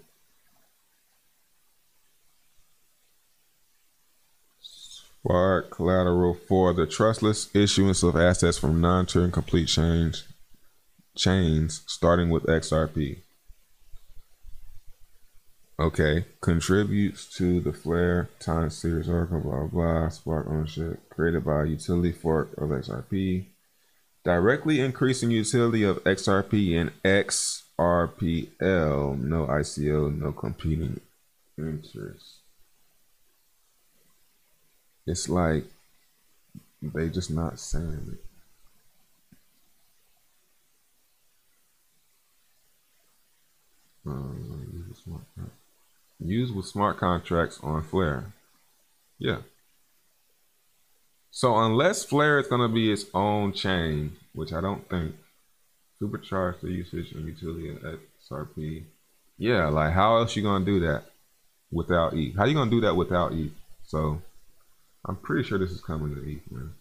[5.23, 10.23] Spark collateral for the trustless issuance of assets from non-Turing complete change
[11.15, 13.19] chains starting with XRP.
[15.79, 22.11] Okay, contributes to the Flare time series oracle, blah, blah, Spark ownership created by utility
[22.11, 23.45] fork of XRP,
[24.23, 27.59] directly increasing utility of XRP and XRPL,
[29.19, 30.99] no ICO, no competing
[31.59, 32.40] interests
[35.05, 35.63] it's like
[36.81, 38.25] they just not saying it.
[44.05, 44.71] Um,
[46.19, 48.33] use, with smart contracts on Flare.
[49.19, 49.39] Yeah.
[51.29, 55.15] So unless Flare is going to be its own chain, which I don't think,
[56.01, 58.83] supercharge the usage and utility of XRP
[59.37, 61.03] Yeah, like how else you gonna do that
[61.71, 62.35] without ETH?
[62.35, 63.51] How you gonna do that without ETH?
[63.85, 64.21] So
[65.07, 66.73] I'm pretty sure this is coming to ETH, man.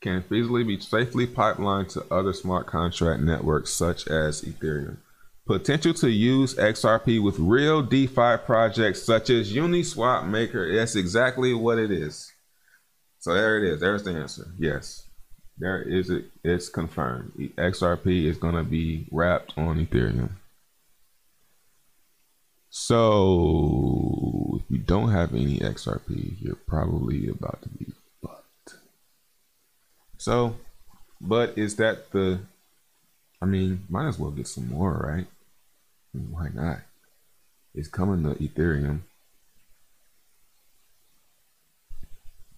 [0.00, 4.96] Can feasibly be safely pipelined to other smart contract networks such as Ethereum.
[5.46, 10.74] Potential to use XRP with real DeFi projects such as Uniswap Maker.
[10.74, 12.32] That's exactly what it is.
[13.18, 13.80] So there it is.
[13.80, 14.46] There's the answer.
[14.58, 15.08] Yes.
[15.58, 16.24] There is it.
[16.42, 17.32] It's confirmed.
[17.56, 20.30] XRP is going to be wrapped on Ethereum.
[22.74, 28.76] So if you don't have any XRP, you're probably about to be fucked.
[30.16, 30.56] So,
[31.20, 32.40] but is that the?
[33.42, 35.26] I mean, might as well get some more, right?
[36.12, 36.78] Why not?
[37.74, 39.00] It's coming to Ethereum.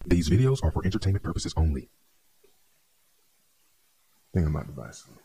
[0.06, 1.88] These videos are for entertainment purposes only.
[4.32, 5.18] think I'm about to buy some.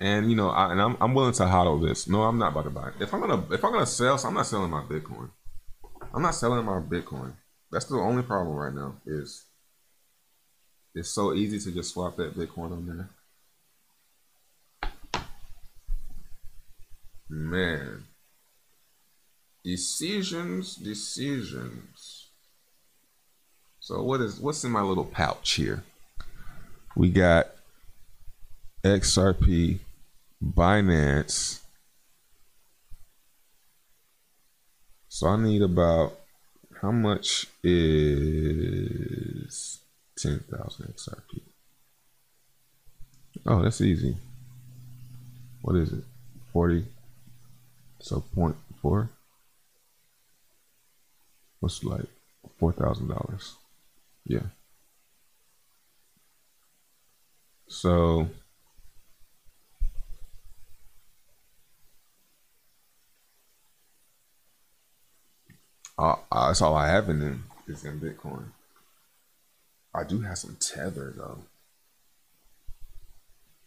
[0.00, 2.08] And you know, I, and I'm I'm willing to hodl this.
[2.08, 2.88] No, I'm not about to buy.
[2.88, 2.94] It.
[3.00, 5.30] If I'm gonna if I'm gonna sell, so I'm not selling my Bitcoin.
[6.14, 7.32] I'm not selling my Bitcoin.
[7.70, 8.94] That's the only problem right now.
[9.06, 9.44] Is
[10.94, 13.10] it's so easy to just swap that Bitcoin on there.
[17.28, 18.04] Man,
[19.64, 22.28] decisions, decisions.
[23.80, 25.82] So what is what's in my little pouch here?
[26.96, 27.48] We got
[28.84, 29.80] XRP,
[30.42, 31.60] Binance.
[35.08, 36.18] So I need about
[36.80, 39.80] how much is
[40.16, 41.42] ten thousand XRP?
[43.46, 44.16] Oh, that's easy.
[45.62, 46.04] What is it?
[46.52, 46.84] Forty.
[48.00, 49.10] So point four.
[51.60, 52.06] What's like
[52.58, 53.56] four thousand dollars?
[54.24, 54.46] Yeah.
[57.66, 58.28] So
[65.98, 68.52] that's all I have in them is in Bitcoin.
[69.94, 71.38] I do have some tether though.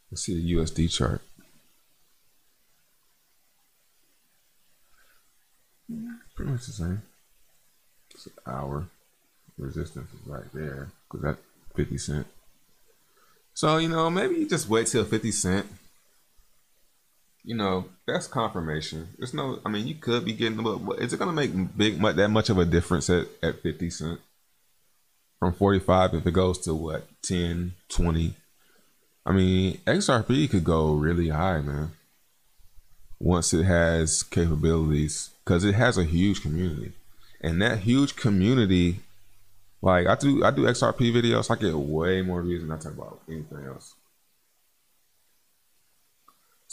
[0.09, 1.21] Let's see the USD chart.
[6.35, 7.01] Pretty much the same.
[8.13, 8.87] It's an hour.
[9.57, 11.37] Resistance is right there because that
[11.75, 12.27] 50 cent.
[13.53, 15.67] So, you know, maybe you just wait till 50 cent.
[17.43, 19.09] You know, that's confirmation.
[19.17, 21.99] There's no, I mean, you could be getting, but is it going to make big,
[21.99, 24.19] that much of a difference at, at 50 cent?
[25.39, 28.35] From 45, if it goes to what, 10, 20?
[29.25, 31.91] I mean, XRP could go really high, man.
[33.19, 36.91] Once it has capabilities, because it has a huge community.
[37.39, 38.99] And that huge community
[39.81, 41.49] like I do, I do XRP videos.
[41.49, 43.95] I get way more views than I talk about anything else.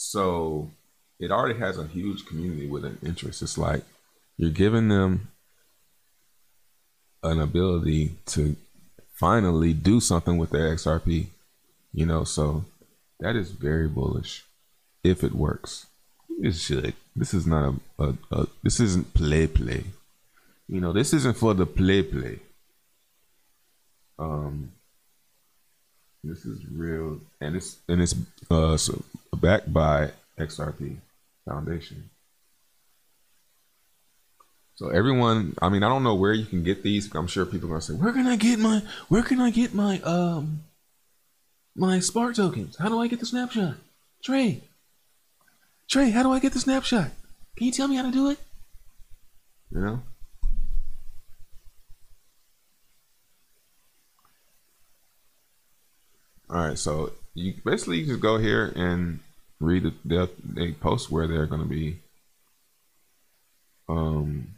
[0.01, 0.71] So
[1.19, 3.43] it already has a huge community with an interest.
[3.43, 3.83] It's like
[4.37, 5.33] you're giving them
[7.25, 8.55] an ability to
[9.13, 11.27] finally do something with their XRP.
[11.93, 12.65] You know, so
[13.19, 14.45] that is very bullish
[15.03, 15.87] if it works.
[16.41, 16.95] It should.
[17.17, 19.83] This is not a, a, a this isn't play play.
[20.69, 22.39] You know, this isn't for the play play.
[24.17, 24.71] Um,
[26.23, 28.15] this is real, and it's and it's
[28.49, 29.03] uh so
[29.37, 30.99] backed by XRP
[31.45, 32.11] Foundation.
[34.75, 37.13] So everyone, I mean, I don't know where you can get these.
[37.15, 38.83] I'm sure people are gonna say, "Where can I get my?
[39.09, 40.63] Where can I get my um
[41.75, 42.77] my Spark tokens?
[42.77, 43.75] How do I get the snapshot?"
[44.23, 44.63] Trey,
[45.89, 47.11] Trey, how do I get the snapshot?
[47.57, 48.39] Can you tell me how to do it?
[49.73, 50.03] You know.
[56.51, 59.21] All right, so you basically you just go here and
[59.61, 61.99] read the they, they post where they're going to be.
[63.89, 64.55] Um,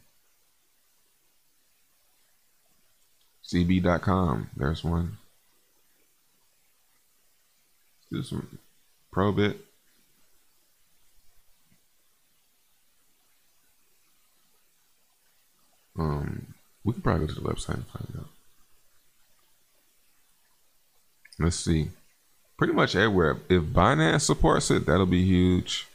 [3.45, 4.49] CB.com.
[4.55, 5.17] There's one.
[8.11, 8.59] Do some
[9.13, 9.57] Probit.
[15.97, 16.53] Um,
[16.83, 18.29] we can probably go to the website and find out.
[21.39, 21.89] Let's see.
[22.61, 23.37] Pretty much everywhere.
[23.49, 25.87] If Binance supports it, that'll be huge.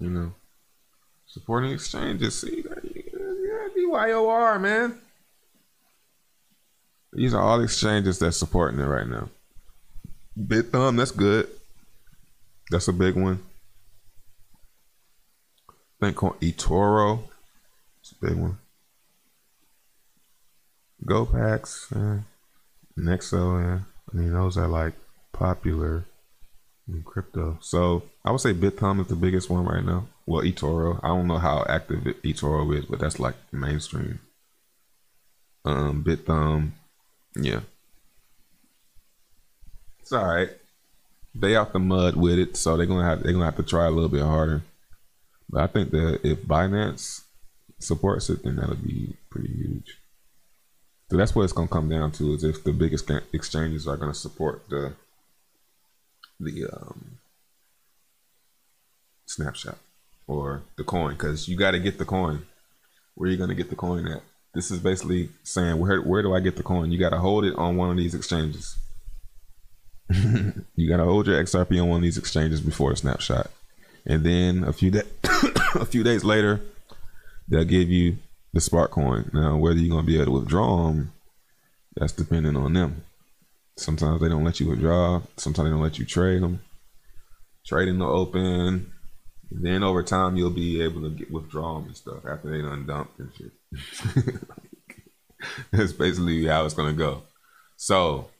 [0.00, 0.32] You know,
[1.26, 2.40] supporting exchanges.
[2.40, 2.64] See,
[3.76, 4.98] BYOR, man.
[7.12, 9.28] These are all exchanges that's supporting it right now.
[10.34, 11.48] Bithumb, that's good.
[12.70, 13.42] That's a big one.
[16.00, 17.24] Think on eToro.
[18.00, 18.56] It's a big one.
[21.04, 22.24] GOPAX.
[22.98, 23.82] Nexo.
[24.12, 24.94] I mean, those are like
[25.32, 26.04] popular
[26.88, 27.58] in crypto.
[27.60, 30.06] So I would say Bithumb is the biggest one right now.
[30.26, 31.00] Well, eToro.
[31.02, 34.20] I don't know how active eToro is, but that's like mainstream.
[35.64, 36.72] Um, Bithumb,
[37.36, 37.60] yeah.
[40.00, 40.50] It's all right.
[41.34, 43.86] They out the mud with it, so they're gonna have they're gonna have to try
[43.86, 44.62] a little bit harder.
[45.48, 47.22] But I think that if Binance
[47.78, 50.01] supports it, then that'll be pretty huge.
[51.12, 54.14] So that's what it's gonna come down to: is if the biggest exchanges are gonna
[54.14, 54.94] support the
[56.40, 57.18] the um,
[59.26, 59.76] snapshot
[60.26, 62.46] or the coin, because you got to get the coin.
[63.14, 64.22] Where are you gonna get the coin at?
[64.54, 66.90] This is basically saying where where do I get the coin?
[66.90, 68.78] You got to hold it on one of these exchanges.
[70.08, 73.50] you got to hold your XRP on one of these exchanges before the snapshot,
[74.06, 75.02] and then a few da-
[75.74, 76.62] a few days later,
[77.48, 78.16] they'll give you
[78.52, 79.30] the Spark coin.
[79.32, 81.12] Now, whether you're gonna be able to withdraw them,
[81.96, 83.04] that's dependent on them.
[83.76, 85.22] Sometimes they don't let you withdraw.
[85.36, 86.60] Sometimes they don't let you trade them.
[87.66, 88.92] Trading the open.
[89.50, 92.86] Then over time, you'll be able to get withdraw them and stuff after they done
[92.86, 94.34] dumped and shit.
[95.70, 97.22] That's basically how it's gonna go.
[97.76, 98.30] So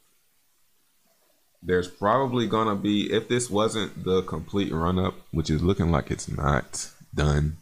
[1.63, 6.11] there's probably gonna be if this wasn't the complete run up, which is looking like
[6.11, 7.59] it's not done.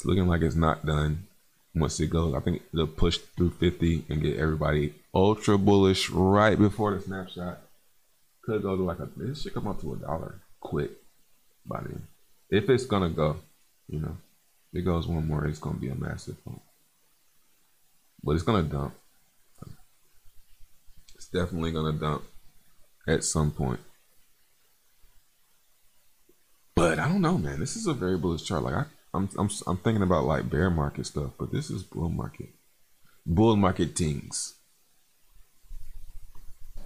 [0.00, 1.26] It's looking like it's not done.
[1.74, 6.58] Once it goes, I think they'll push through 50 and get everybody ultra bullish right
[6.58, 7.58] before the snapshot.
[8.42, 10.92] Could go to like a this should come up to a dollar quick
[11.66, 12.04] by then.
[12.48, 13.36] If it's gonna go,
[13.88, 14.16] you know,
[14.72, 16.62] if it goes one more, it's gonna be a massive bump.
[18.24, 18.94] But it's gonna dump.
[21.14, 22.24] It's definitely gonna dump
[23.06, 23.80] at some point.
[26.74, 27.60] But I don't know, man.
[27.60, 28.62] This is a very bullish chart.
[28.62, 32.08] Like I, I'm, I'm, I'm thinking about like bear market stuff, but this is bull
[32.08, 32.50] market,
[33.26, 34.54] bull market things.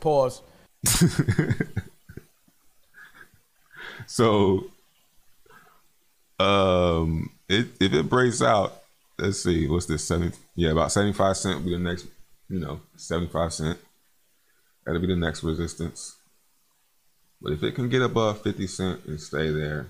[0.01, 0.43] Pause.
[4.07, 4.67] So,
[6.39, 8.83] um, it, if it breaks out,
[9.19, 10.07] let's see, what's this?
[10.07, 12.07] Seven, yeah, about seventy-five cent will be the next.
[12.49, 13.79] You know, seventy-five cent.
[14.85, 16.17] That'll be the next resistance.
[17.41, 19.89] But if it can get above fifty cent and stay there,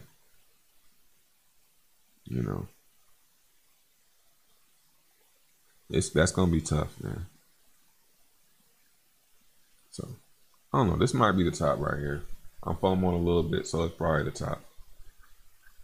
[2.24, 2.66] you know,
[5.90, 7.26] it's that's gonna be tough, man.
[9.90, 10.08] So,
[10.72, 10.96] I don't know.
[10.96, 12.22] This might be the top right here.
[12.62, 14.62] I'm following on a little bit, so it's probably the top.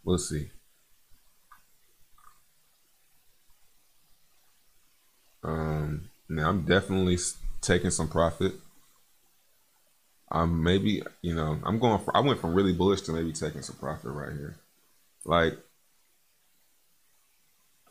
[0.03, 0.51] We'll see.
[5.45, 7.19] Um, now I'm definitely
[7.61, 8.55] taking some profit.
[10.31, 12.01] I'm maybe, you know, I'm going.
[12.01, 14.57] For, I went from really bullish to maybe taking some profit right here.
[15.25, 15.59] Like,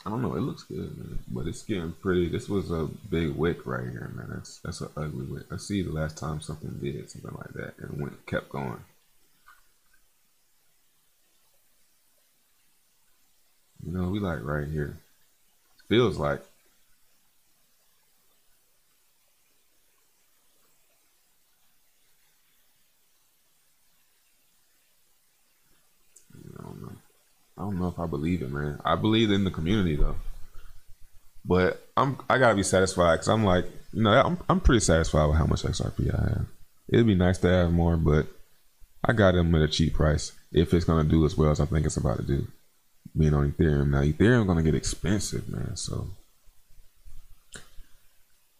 [0.05, 0.35] I don't know.
[0.35, 2.29] It looks good, man, but it's getting pretty.
[2.29, 4.27] This was a big wick right here, man.
[4.33, 5.43] That's that's an ugly wick.
[5.51, 8.83] I see the last time something did something like that and went kept going.
[13.85, 14.97] You know, we like right here.
[15.89, 16.43] Feels like
[27.59, 28.79] I don't know if I believe it, man.
[28.85, 30.15] I believe in the community though.
[31.43, 35.25] But I'm I gotta be satisfied because I'm like, you know, I'm I'm pretty satisfied
[35.25, 36.45] with how much XRP I have.
[36.87, 38.27] It'd be nice to have more, but
[39.03, 41.65] I got them at a cheap price if it's gonna do as well as I
[41.65, 42.47] think it's about to do.
[43.17, 45.75] Being on Ethereum now, Ethereum gonna get expensive, man.
[45.75, 46.07] So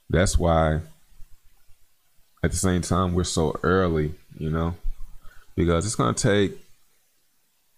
[0.09, 0.81] that's why
[2.43, 4.75] at the same time we're so early, you know,
[5.55, 6.57] because it's gonna take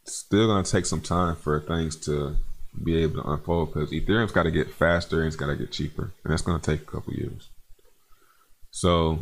[0.05, 2.35] still gonna take some time for things to
[2.83, 5.71] be able to unfold because Ethereum's got to get faster and it's got to get
[5.71, 7.49] cheaper, and that's gonna take a couple years.
[8.71, 9.19] So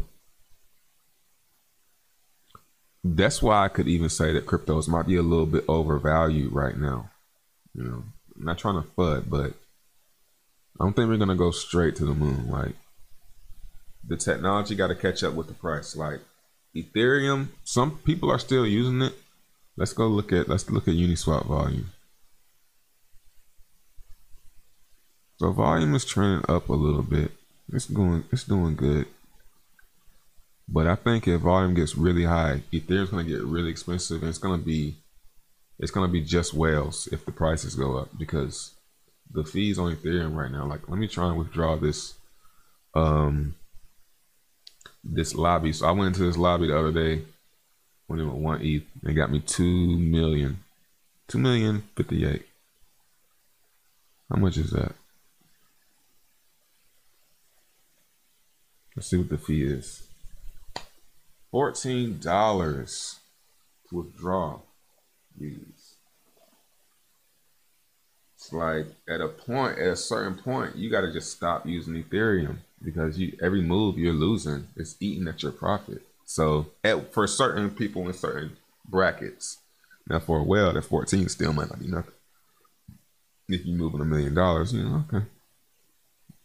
[3.04, 6.78] that's why I could even say that cryptos might be a little bit overvalued right
[6.78, 7.10] now.
[7.74, 8.04] You know,
[8.38, 9.54] I'm not trying to FUD, but
[10.80, 12.50] I don't think we're gonna go straight to the moon.
[12.50, 12.76] Like
[14.08, 15.96] the technology got to catch up with the price.
[15.96, 16.22] Like
[16.76, 19.14] Ethereum, some people are still using it.
[19.80, 21.92] Let's go look at let's look at Uniswap volume.
[25.38, 27.32] So volume is trending up a little bit.
[27.72, 29.06] It's going it's doing good.
[30.68, 34.38] But I think if volume gets really high, Ethereum's gonna get really expensive and it's
[34.38, 34.98] gonna be
[35.80, 38.76] it's gonna be just whales if the prices go up because
[39.32, 42.16] the fees on Ethereum right now, like let me try and withdraw this
[42.96, 43.56] um
[45.06, 45.72] this lobby.
[45.72, 47.24] So I went into this lobby the other day
[48.10, 50.64] when it was one ETH and got me two million.
[51.28, 52.47] Two million fifty eight.
[54.32, 54.93] How much is that?
[58.95, 60.07] Let's see what the fee is.
[61.51, 63.20] Fourteen dollars
[63.89, 64.62] to withdraw
[65.39, 65.93] these.
[68.36, 72.03] It's like at a point, at a certain point, you got to just stop using
[72.03, 76.01] Ethereum because you every move you're losing is eating at your profit.
[76.30, 78.56] So at, for certain people in certain
[78.88, 79.58] brackets,
[80.08, 82.14] now for a whale, that 14 still might not be nothing.
[83.48, 85.26] If you're moving a million dollars, you know, okay.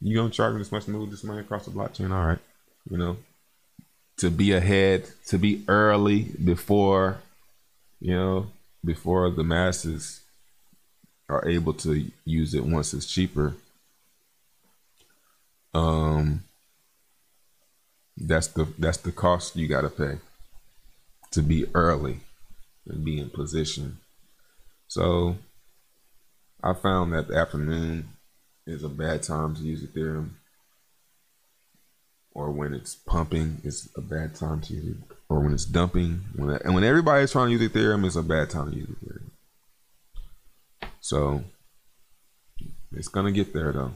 [0.00, 2.12] You gonna charge me this much to move this money across the blockchain?
[2.12, 2.38] All right,
[2.88, 3.18] you know,
[4.16, 7.18] to be ahead, to be early before,
[8.00, 8.46] you know,
[8.82, 10.22] before the masses
[11.28, 13.52] are able to use it once it's cheaper.
[15.74, 16.44] Um,
[18.16, 20.18] that's the that's the cost you gotta pay
[21.32, 22.20] to be early
[22.86, 23.98] and be in position.
[24.86, 25.36] So
[26.62, 28.08] I found that the afternoon
[28.66, 30.30] is a bad time to use Ethereum.
[32.32, 35.16] Or when it's pumping, it's a bad time to use it.
[35.28, 38.50] Or when it's dumping, when and when everybody's trying to use Ethereum, it's a bad
[38.50, 39.30] time to use Ethereum.
[41.00, 41.44] So
[42.92, 43.92] it's gonna get there though.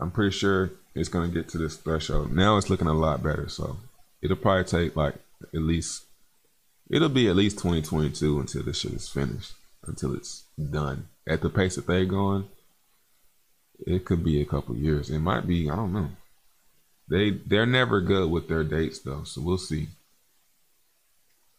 [0.00, 2.32] I'm pretty sure it's gonna get to this threshold.
[2.32, 3.48] Now it's looking a lot better.
[3.48, 3.78] So
[4.22, 5.14] it'll probably take like
[5.54, 6.04] at least
[6.90, 9.52] it'll be at least 2022 until this shit is finished,
[9.86, 11.08] until it's done.
[11.26, 12.48] At the pace that they're going,
[13.86, 15.10] it could be a couple years.
[15.10, 16.10] It might be, I don't know.
[17.08, 19.88] They they're never good with their dates though, so we'll see.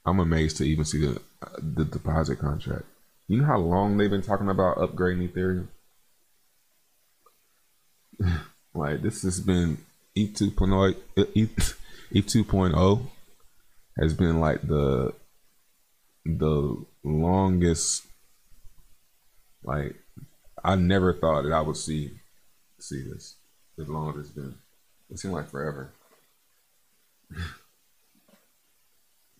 [0.06, 2.86] I'm amazed to even see the uh, the deposit contract.
[3.28, 5.68] You know how long they've been talking about upgrading Ethereum?
[8.74, 9.78] like this has been
[10.16, 10.94] E two oh
[11.36, 11.48] E
[12.12, 13.08] E two oh
[14.00, 15.14] has been like the
[16.26, 18.06] the longest
[19.64, 19.96] like
[20.64, 22.12] I never thought that I would see
[22.80, 23.36] see this
[23.80, 24.56] as long as it's been.
[25.10, 25.92] It seemed like forever.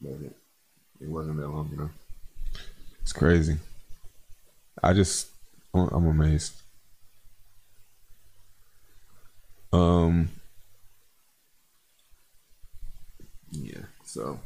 [0.02, 0.36] but it,
[1.02, 1.90] it wasn't that long, know.
[3.02, 3.58] It's crazy.
[4.82, 5.30] I just
[5.74, 6.59] I'm amazed.
[9.72, 10.30] Um
[13.52, 14.40] yeah, so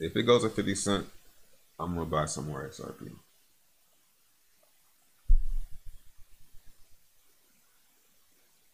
[0.00, 1.06] if it goes to 50 cent,
[1.78, 3.12] I'm gonna buy some more XRP.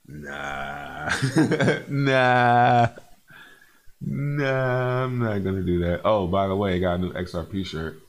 [0.08, 1.10] Nah,
[1.88, 2.88] nah,
[4.00, 5.04] nah.
[5.04, 6.02] I'm not gonna do that.
[6.04, 8.00] Oh, by the way, I got a new XRP shirt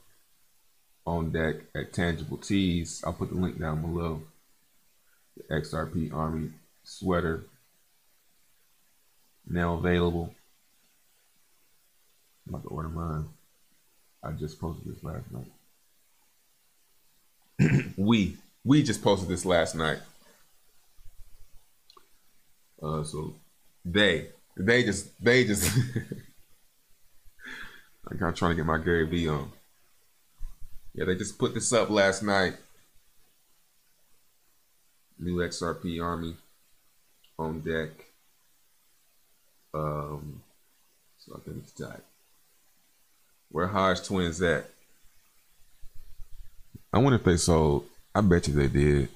[1.05, 3.03] on deck at Tangible Tees.
[3.05, 4.21] I'll put the link down below.
[5.38, 6.49] The XRP Army
[6.83, 7.45] sweater
[9.47, 10.33] now available.
[12.47, 13.25] I'm about to order mine.
[14.23, 15.51] I just posted this last night.
[17.97, 19.99] we we just posted this last night.
[22.81, 23.35] Uh, so
[23.85, 25.75] they they just they just
[28.09, 29.51] like I'm trying to get my Gary V on.
[30.93, 32.55] Yeah, they just put this up last night.
[35.20, 36.36] New XRP Army
[37.39, 37.89] on deck.
[39.74, 40.41] Um,
[41.20, 42.01] so I think it's tight.
[43.49, 44.70] Where Hodge Twins at?
[46.93, 47.86] I wonder if they sold.
[48.13, 49.09] I bet you they did.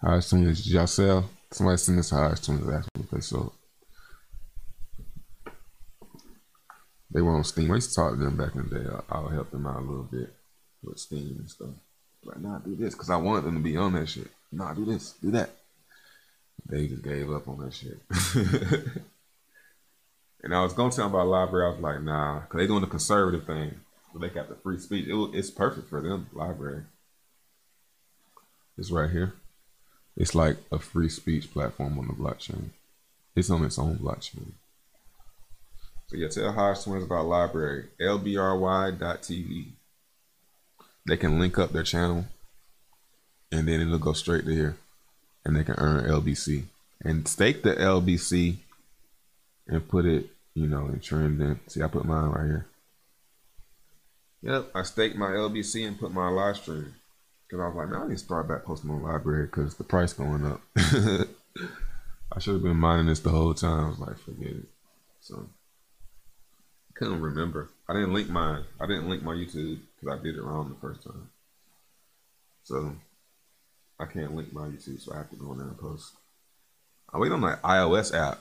[0.00, 1.28] Hodge Twins, did y'all sell?
[1.50, 3.52] Somebody send us Hodge Twins me if they sold.
[7.10, 7.70] They were on Steem.
[7.72, 8.86] I used to talk to them back in the day.
[9.10, 10.32] I'll help them out a little bit
[10.82, 11.70] with Steem and stuff.
[12.24, 14.30] Like, nah, do this because I wanted them to be on that shit.
[14.52, 15.50] Nah, do this, do that.
[16.66, 17.98] They just gave up on that shit.
[20.42, 21.66] and I was gonna tell them about LBRY.
[21.66, 23.74] I was like, nah, because they doing the conservative thing.
[24.12, 25.06] So they got the free speech.
[25.08, 26.28] It, it's perfect for them.
[26.34, 26.84] LBRY.
[28.76, 29.34] It's right here.
[30.16, 32.70] It's like a free speech platform on the blockchain.
[33.34, 34.52] It's on its own blockchain.
[36.08, 37.84] So yeah, tell Hodge Twins about library.
[38.00, 38.98] LBRY.
[38.98, 39.72] LBRY.tv.
[41.10, 42.26] They can link up their channel
[43.50, 44.76] and then it'll go straight to here.
[45.44, 46.66] And they can earn LBC.
[47.02, 48.58] And stake the LBC
[49.66, 51.58] and put it, you know, in trending.
[51.66, 52.66] See, I put mine right here.
[54.42, 56.94] Yep, I staked my LBC and put my live stream.
[57.48, 59.82] Because I was like, man, I need to start back posting on LBRY because the
[59.82, 60.60] price going up.
[60.76, 63.86] I should have been mining this the whole time.
[63.86, 64.68] I was like, forget it.
[65.22, 65.48] So,
[66.94, 67.68] couldn't remember.
[67.88, 68.62] I didn't link mine.
[68.80, 71.28] I didn't link my YouTube because I did it wrong the first time.
[72.64, 72.94] So,
[73.98, 76.12] I can't link my YouTube, so I have to go in there and post.
[77.12, 78.40] I wait on my iOS app.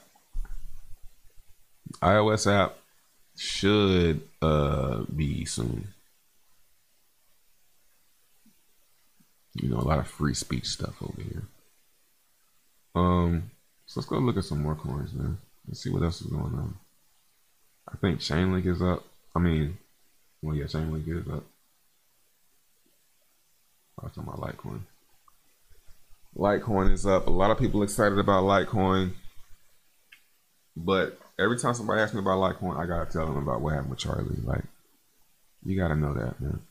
[2.01, 2.78] iOS app
[3.36, 5.88] should uh be soon.
[9.55, 11.43] You know, a lot of free speech stuff over here.
[12.95, 13.51] Um,
[13.86, 15.38] so let's go look at some more coins, man.
[15.68, 16.78] Let's see what else is going on.
[17.91, 19.03] I think Chainlink is up.
[19.36, 19.78] I mean,
[20.42, 21.44] well, yeah, Chainlink good up.
[24.00, 24.82] I was talking about Litecoin.
[26.38, 27.28] Litecoin is up.
[27.28, 29.12] A lot of people excited about Litecoin,
[30.76, 33.90] but every time somebody asks me about Litecoin, I gotta tell them about what happened
[33.90, 34.38] with Charlie.
[34.44, 34.64] Like,
[35.66, 36.62] you gotta know that, man.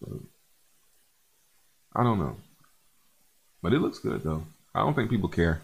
[0.00, 0.20] So,
[1.94, 2.36] I don't know,
[3.62, 4.44] but it looks good though.
[4.74, 5.62] I don't think people care.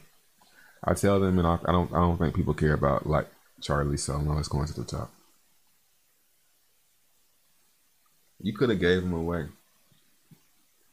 [0.84, 1.92] I tell them, and I, I don't.
[1.92, 3.26] I don't think people care about like
[3.60, 5.10] Charlie selling all his coins at the top.
[8.42, 9.46] You could have gave him away,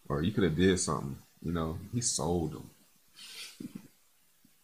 [0.09, 1.17] or you could have did something.
[1.41, 2.69] You know, he sold them.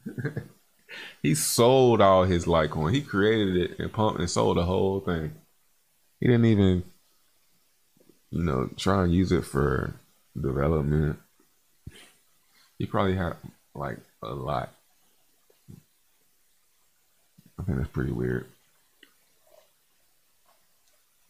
[1.21, 2.93] he sold all his Litecoin.
[2.93, 5.33] He created it and pumped and sold the whole thing.
[6.19, 6.83] He didn't even,
[8.31, 9.93] you know, try and use it for
[10.39, 11.19] development.
[12.77, 13.35] He probably had
[13.75, 14.73] like a lot.
[17.59, 18.47] I think that's pretty weird.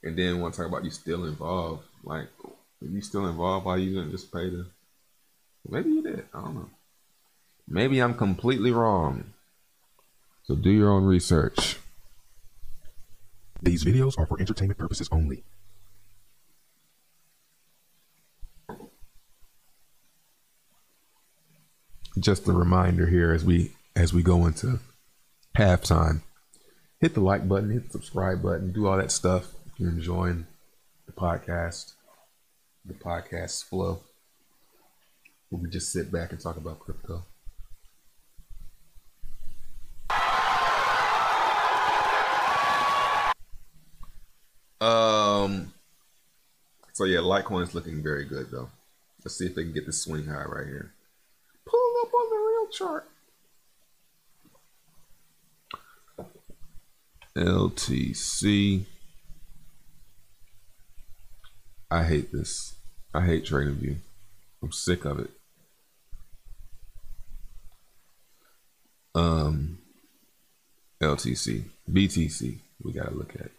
[0.03, 1.85] And then want to talk about you still involved.
[2.03, 2.27] Like,
[2.81, 4.67] if you still involved, why are you didn't just pay the?
[5.67, 6.25] Maybe you did.
[6.33, 6.69] I don't know.
[7.67, 9.33] Maybe I'm completely wrong.
[10.43, 11.79] So do your own research.
[13.61, 15.45] These videos are for entertainment purposes only.
[22.19, 24.79] Just a reminder here as we as we go into
[25.57, 26.21] halftime.
[26.99, 29.53] Hit the like button, hit the subscribe button, do all that stuff
[29.83, 30.47] you're enjoying
[31.07, 31.95] the podcast,
[32.85, 33.99] the podcast flow.
[35.49, 37.25] Where we just sit back and talk about crypto.
[44.79, 45.73] Um.
[46.93, 48.69] So yeah, Litecoin is looking very good though.
[49.25, 50.93] Let's see if they can get this swing high right here.
[51.65, 53.09] Pull up on the real chart.
[57.35, 58.85] LTC.
[61.93, 62.73] I hate this.
[63.13, 63.97] I hate TradingView.
[64.63, 65.29] I'm sick of it.
[69.13, 69.77] Um,
[70.99, 72.57] LTC, BTC.
[72.83, 73.51] We gotta look at.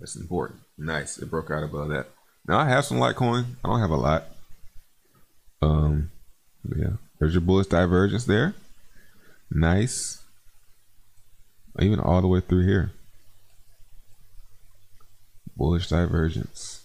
[0.00, 0.62] That's important.
[0.76, 1.16] Nice.
[1.18, 2.08] It broke out above that.
[2.48, 3.44] Now I have some Litecoin.
[3.64, 4.24] I don't have a lot.
[5.60, 6.10] Um,
[6.76, 6.94] yeah.
[7.20, 8.52] There's your bullish divergence there.
[9.48, 10.24] Nice.
[11.78, 12.90] Even all the way through here.
[15.56, 16.81] Bullish divergence.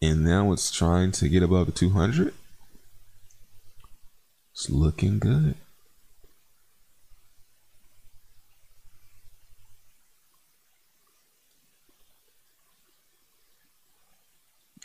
[0.00, 2.32] And now it's trying to get above the 200.
[4.52, 5.56] It's looking good.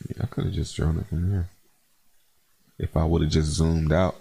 [0.10, 1.50] Yeah, I could have just drawn it from here.
[2.80, 4.20] If I would have just zoomed out,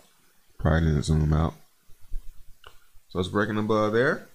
[0.58, 1.54] probably didn't zoom out.
[3.08, 4.28] So it's breaking above there.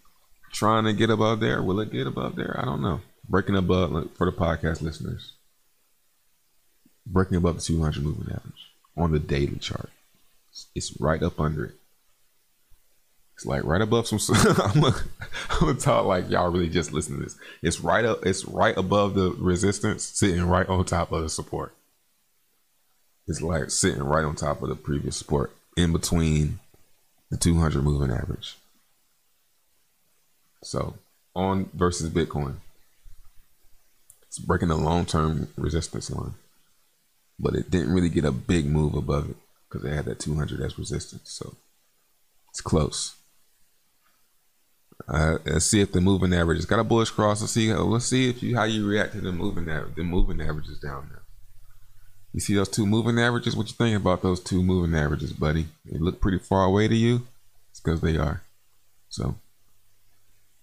[0.52, 1.62] Trying to get above there.
[1.62, 2.60] Will it get above there?
[2.60, 3.02] I don't know.
[3.30, 5.34] Breaking above for the podcast listeners.
[7.10, 9.90] Breaking above the 200 moving average on the daily chart.
[10.76, 11.76] It's right up under it.
[13.36, 14.20] It's like right above some.
[14.60, 14.82] I'm
[15.60, 17.38] gonna, talk like y'all really just listen to this.
[17.62, 18.26] It's right up.
[18.26, 21.76] It's right above the resistance, sitting right on top of the support.
[23.28, 26.60] It's like sitting right on top of the previous support, in between
[27.30, 28.58] the 200 moving average.
[30.64, 30.96] So
[31.36, 32.56] on versus Bitcoin,
[34.24, 36.34] it's breaking the long term resistance line,
[37.40, 40.62] but it didn't really get a big move above it because they had that 200
[40.62, 41.30] as resistance.
[41.32, 41.56] So
[42.50, 43.16] it's close.
[45.08, 47.42] Uh, let's see if the moving average It's got a bullish cross.
[47.42, 47.72] Let's see.
[47.74, 49.96] Let's see if you how you react to the moving average.
[49.96, 51.22] The moving average is down there.
[52.34, 53.56] You see those two moving averages?
[53.56, 55.68] What you think about those two moving averages, buddy?
[55.86, 57.28] They look pretty far away to you.
[57.72, 58.42] It's because they are.
[59.10, 59.36] So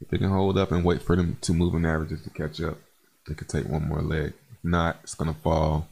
[0.00, 2.78] if they can hold up and wait for them two moving averages to catch up,
[3.26, 4.34] they could take one more leg.
[4.52, 5.88] If not, it's gonna fall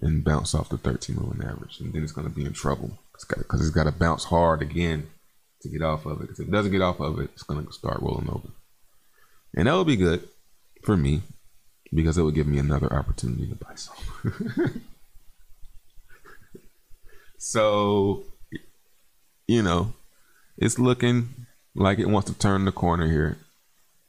[0.00, 3.60] and bounce off the 13 moving average, and then it's gonna be in trouble because
[3.60, 5.08] it's got to bounce hard again
[5.60, 6.22] to get off of it.
[6.22, 8.48] Because if it doesn't get off of it, it's gonna start rolling over,
[9.54, 10.26] and that would be good
[10.82, 11.22] for me
[11.92, 14.82] because it would give me another opportunity to buy some.
[17.38, 18.24] so,
[19.46, 19.92] you know,
[20.56, 23.38] it's looking like it wants to turn the corner here.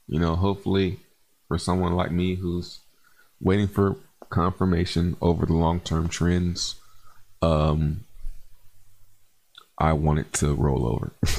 [0.08, 1.00] You know, hopefully
[1.48, 2.80] for someone like me who's
[3.40, 3.96] waiting for
[4.30, 6.76] confirmation over the long term trends,
[7.42, 8.06] um,
[9.78, 11.12] I want it to roll over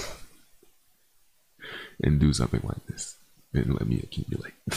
[2.03, 3.17] and do something like this
[3.55, 4.55] and let me accumulate.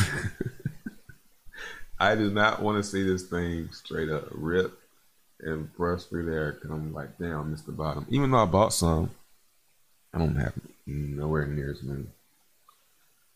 [2.00, 4.78] I do not want to see this thing straight up rip
[5.40, 8.06] and brush through there because I'm like, damn, missed the bottom.
[8.10, 9.12] Even though I bought some,
[10.14, 10.54] I don't have
[10.86, 12.06] nowhere near as many.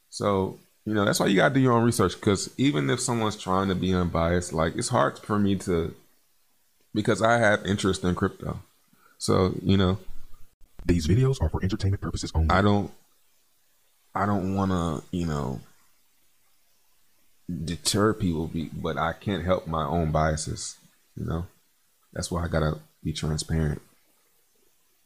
[0.10, 0.60] So
[0.90, 3.68] you know that's why you gotta do your own research because even if someone's trying
[3.68, 5.94] to be unbiased, like it's hard for me to
[6.96, 8.60] because I have interest in crypto.
[9.20, 10.00] So you know,
[10.86, 12.50] These videos are for entertainment purposes only.
[12.50, 12.92] I don't
[14.16, 15.62] I don't want to, you know,
[17.64, 20.78] deter people, be, but I can't help my own biases,
[21.16, 21.46] you know.
[22.14, 23.82] That's why I got to be transparent.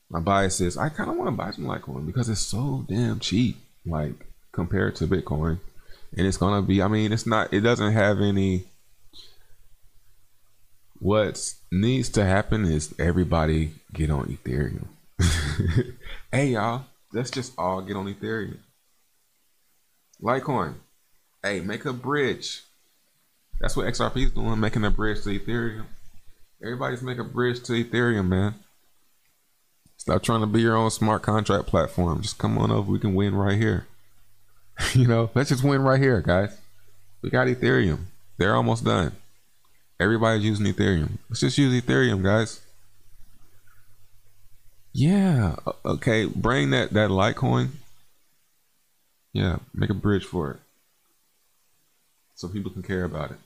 [0.10, 3.20] My bias is I kind of want to buy some Litecoin because it's so damn
[3.20, 4.14] cheap, like
[4.54, 5.60] compared to Bitcoin.
[6.16, 8.66] And it's to be, I mean, it's not, it doesn't have any.
[11.00, 14.88] What needs to happen is everybody get on Ethereum.
[16.32, 18.60] hey, y'all, let's just all get on Ethereum.
[20.22, 20.76] Litecoin,
[21.44, 22.62] hey, make a bridge.
[23.60, 25.86] That's what XRP is doing, making a bridge to Ethereum.
[26.62, 28.56] Everybody's making a bridge to Ethereum, man.
[29.98, 32.22] Stop trying to be your own smart contract platform.
[32.22, 32.92] Just come on over.
[32.92, 33.88] We can win right here.
[34.94, 36.58] you know, let's just win right here, guys.
[37.22, 38.06] We got Ethereum.
[38.38, 39.14] They're almost done.
[40.00, 41.18] Everybody's using Ethereum.
[41.30, 42.62] Let's just use Ethereum, guys.
[44.94, 45.56] Yeah.
[45.86, 46.26] Okay.
[46.26, 47.70] Bring that that Litecoin.
[49.32, 49.58] Yeah.
[49.74, 50.58] Make a bridge for it,
[52.36, 53.38] so people can care about it.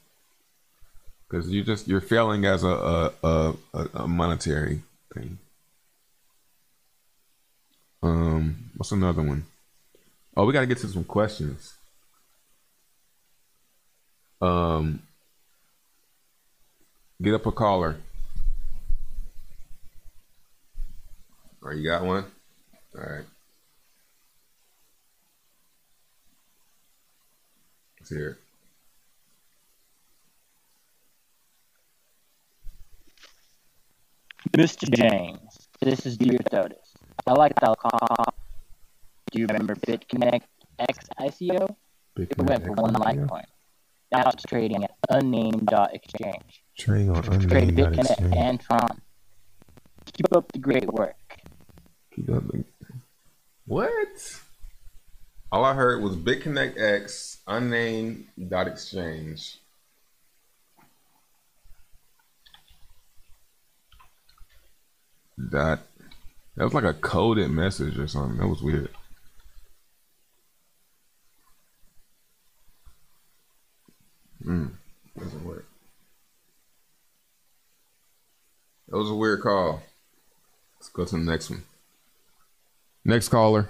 [1.30, 4.82] Because you just you're failing as a a, a a monetary
[5.14, 5.38] thing.
[8.02, 9.46] Um, what's another one?
[10.40, 11.74] Oh, we got to get to some questions.
[14.40, 15.02] Um,
[17.20, 17.98] get up a caller.
[21.64, 22.26] Or you got one?
[22.96, 23.26] All right.
[28.00, 28.38] Let's hear it.
[34.56, 34.88] Mr.
[34.94, 36.94] James, this is Dear Thotis.
[37.26, 38.47] I like Telcom.
[39.38, 40.42] Do you remember BitConnect
[40.80, 41.76] X ICO?
[42.16, 43.44] Big It went for one Litecoin.
[44.12, 46.64] Now it's trading at unnamed.exchange.
[46.76, 48.34] Trading on Trade unnamed BitConnect exchange.
[48.36, 49.02] and Tron.
[50.12, 51.14] Keep up the great work.
[52.16, 52.64] Keep up the-
[53.68, 54.42] What?
[55.52, 59.60] All I heard was BitConnect X unnamed dot exchange.
[65.38, 65.82] That
[66.56, 68.40] that was like a coded message or something.
[68.40, 68.90] That was weird.
[74.44, 74.68] Hmm.
[75.18, 75.66] Doesn't work.
[78.88, 79.82] That was a weird call.
[80.76, 81.64] Let's go to the next one.
[83.04, 83.70] Next caller.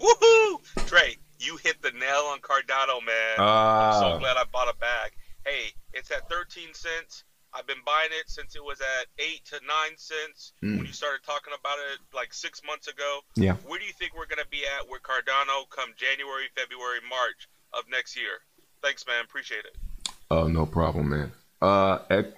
[0.00, 0.86] Woohoo!
[0.86, 3.38] Trey, you hit the nail on Cardano, man.
[3.38, 5.12] I'm so Ah, glad I bought a bag.
[5.44, 7.24] Hey, it's at 13 cents.
[7.56, 10.76] I've been buying it since it was at 8 to 9 cents Mm.
[10.76, 13.20] when you started talking about it like six months ago.
[13.34, 13.54] Yeah.
[13.66, 17.48] Where do you think we're going to be at with Cardano come January, February, March
[17.72, 18.40] of next year?
[18.82, 19.24] Thanks, man.
[19.24, 19.76] Appreciate it.
[20.30, 21.32] oh, no problem, man.
[21.62, 22.34] Uh, at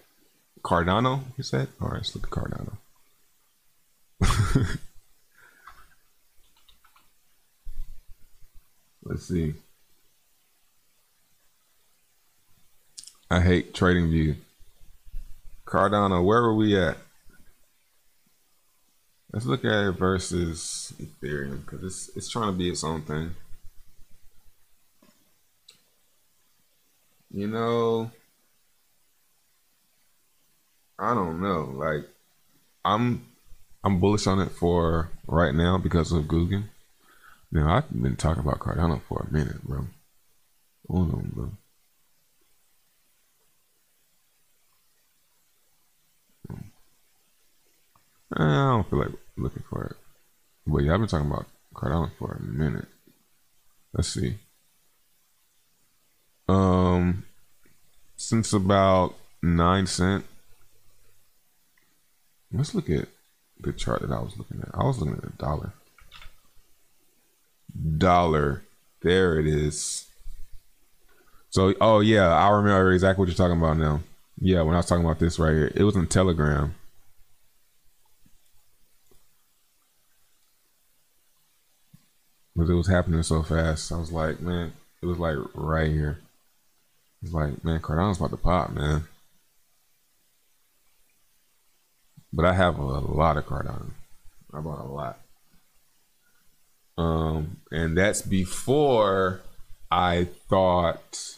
[0.63, 1.67] Cardano, you said?
[1.81, 2.77] All right, let's look at Cardano.
[9.05, 9.55] let's see.
[13.31, 14.37] I hate TradingView.
[15.69, 16.97] Cardano, where were we at?
[19.33, 23.35] Let's look at it versus Ethereum because it's it's trying to be its own thing.
[27.31, 28.11] You know,
[30.99, 31.71] I don't know.
[31.75, 32.09] Like,
[32.87, 33.27] I'm
[33.85, 36.63] I'm bullish on it for right now because of Google.
[37.53, 39.87] Now I've been talking about Cardano for a minute, bro.
[40.89, 41.51] Hold on, bro.
[48.33, 49.97] I don't feel like looking for it.
[50.67, 52.89] But yeah, I've been talking about Cardano for a minute.
[53.93, 54.39] Let's see.
[56.49, 57.25] Um,
[58.17, 60.25] since about nine cent.
[62.53, 63.09] Let's look at
[63.61, 64.71] the chart that I was looking at.
[64.75, 65.73] I was looking at dollar.
[67.99, 68.63] Dollar.
[69.03, 70.07] There it is.
[71.51, 74.01] So, oh yeah, I remember exactly what you're talking about now.
[74.41, 76.75] Yeah, when I was talking about this right here, it was in Telegram.
[82.59, 83.93] Because it was happening so fast.
[83.93, 86.19] I was like, man, it was like right here.
[87.23, 89.05] It's like, man, Cardano's about to pop, man.
[92.33, 93.93] But I have a lot of Cardano.
[94.53, 95.21] I bought a lot.
[96.97, 99.41] Um, and that's before
[99.89, 101.37] I thought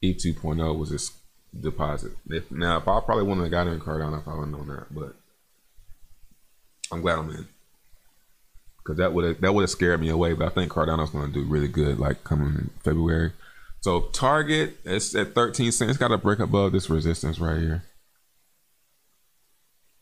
[0.00, 1.10] E two oh was this
[1.58, 2.12] deposit.
[2.28, 4.68] If now, if I probably wouldn't have got in Cardano if I would have known
[4.68, 5.16] that, but
[6.92, 7.48] I'm glad I'm in
[8.88, 10.32] because that would have that would have scared me away.
[10.32, 13.32] But I think Cardano's going to do really good, like coming in February.
[13.80, 15.90] So target it's at 13 cents.
[15.90, 17.82] It's got to break above this resistance right here.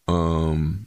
[0.06, 0.86] Um,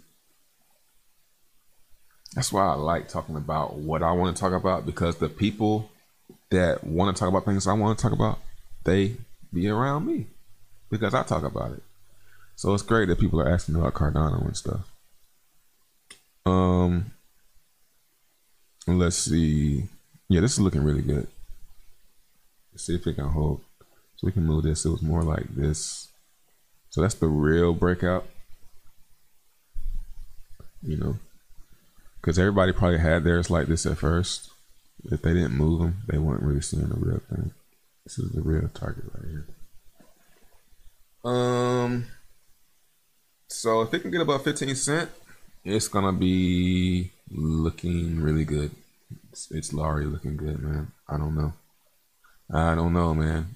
[2.33, 5.91] that's why I like talking about what I want to talk about because the people
[6.51, 8.39] that want to talk about things I want to talk about,
[8.85, 9.17] they
[9.51, 10.27] be around me
[10.89, 11.83] because I talk about it.
[12.55, 14.89] So it's great that people are asking about Cardano and stuff.
[16.45, 17.11] Um,
[18.87, 19.85] let's see.
[20.27, 21.27] Yeah, this is looking really good.
[22.71, 23.61] Let's see if it can hold.
[24.15, 24.85] So we can move this.
[24.85, 26.09] It was more like this.
[26.89, 28.27] So that's the real breakout.
[30.81, 31.17] You know,
[32.19, 34.49] because everybody probably had theirs like this at first.
[35.05, 37.51] If they didn't move them, they weren't really seeing the real thing.
[38.05, 39.47] This is the real target right here.
[41.23, 42.05] Um.
[43.49, 45.09] So if it can get above 15 cent,
[45.63, 48.71] it's gonna be looking really good.
[49.31, 50.91] It's, it's Laurie looking good, man.
[51.07, 51.53] I don't know.
[52.51, 53.55] I don't know, man.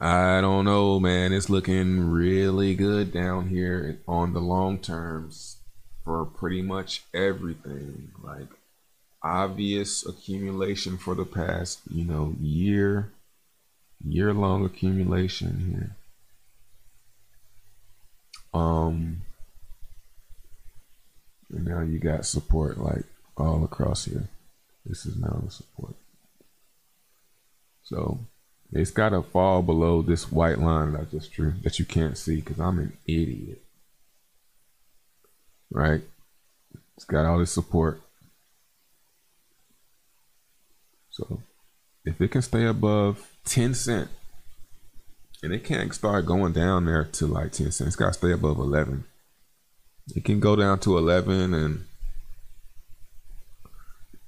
[0.00, 1.32] I don't know, man.
[1.32, 5.58] It's looking really good down here on the long terms
[6.04, 8.10] for pretty much everything.
[8.22, 8.48] Like
[9.22, 13.12] obvious accumulation for the past, you know, year,
[14.04, 15.96] year long accumulation here.
[18.52, 19.22] Um,
[21.52, 23.04] and now you got support like
[23.36, 24.28] all across here.
[24.84, 25.94] This is now the support.
[27.82, 28.20] So
[28.72, 32.16] it's got to fall below this white line that I just drew that you can't
[32.16, 33.62] see because I'm an idiot.
[35.70, 36.02] Right?
[36.96, 38.00] It's got all this support.
[41.10, 41.42] So
[42.04, 44.08] if it can stay above 10 cent
[45.42, 48.32] and it can't start going down there to like 10 cents, it's got to stay
[48.32, 49.04] above 11.
[50.14, 51.84] It can go down to 11 and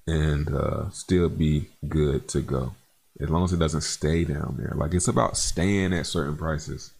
[0.06, 2.74] and uh, still be good to go
[3.20, 4.72] as long as it doesn't stay down there.
[4.74, 6.92] Like it's about staying at certain prices.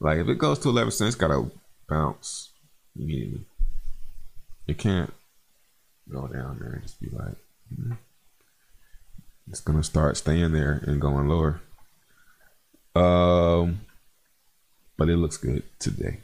[0.00, 1.50] Like if it goes to 11 cents, gotta
[1.88, 2.50] bounce
[2.98, 3.44] immediately.
[4.66, 5.12] It can't
[6.10, 7.36] go down there and just be like,
[7.72, 7.92] mm-hmm.
[9.50, 11.60] it's gonna start staying there and going lower.
[12.94, 13.80] Um,
[14.96, 16.20] but it looks good today.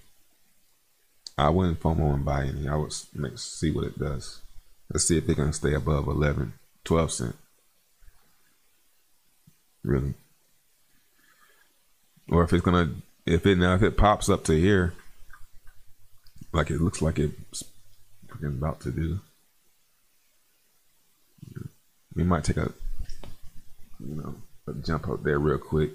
[1.39, 2.69] I wouldn't FOMO and buy any.
[2.69, 4.41] I would make see what it does.
[4.91, 7.37] Let's see if it can stay above 11, 12 cent.
[9.83, 10.15] Really.
[12.29, 14.95] Or if it's gonna, if it now if it pops up to here,
[16.53, 17.65] like it looks like it's
[18.43, 19.21] about to do,
[22.15, 22.73] we might take a,
[24.01, 24.35] you know,
[24.67, 25.91] a jump up there real quick.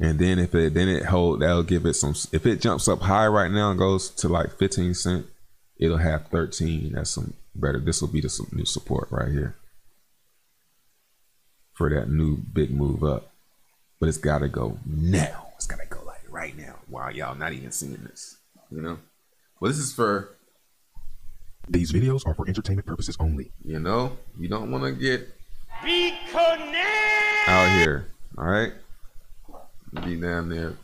[0.00, 3.00] And then if it then it hold that'll give it some if it jumps up
[3.00, 5.26] high right now and goes to like 15 cent,
[5.76, 6.92] it'll have 13.
[6.92, 7.80] That's some better.
[7.80, 9.56] This will be the new support right here
[11.74, 13.30] for that new big move up.
[14.00, 15.48] But it's gotta go now.
[15.56, 16.76] It's gotta go like right now.
[16.88, 18.36] Wow, y'all not even seeing this.
[18.70, 18.98] You know?
[19.60, 20.28] Well this is for
[21.68, 23.50] These videos are for entertainment purposes only.
[23.64, 25.28] you know, you don't wanna get
[25.82, 27.48] Be connect.
[27.48, 28.06] out here.
[29.96, 30.08] Alright?
[30.08, 30.74] Be down there.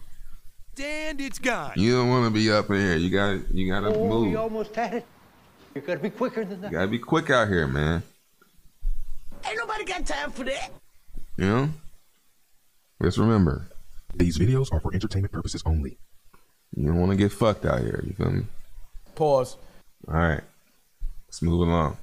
[0.82, 1.72] And it's gone.
[1.76, 2.96] You don't wanna be up in here.
[2.96, 4.30] You gotta you gotta Oh, move.
[4.32, 5.06] you almost had it.
[5.74, 6.72] You gotta be quicker than that.
[6.72, 8.02] You gotta be quick out here, man.
[9.46, 10.70] Ain't nobody got time for that.
[11.36, 11.68] You know?
[13.02, 13.68] Just remember,
[14.14, 15.98] These videos are for entertainment purposes only.
[16.76, 18.02] you don't want to get fucked out here.
[18.06, 18.44] You feel me?
[19.14, 19.56] Pause.
[20.08, 20.40] All right.
[21.26, 21.96] Let's move along.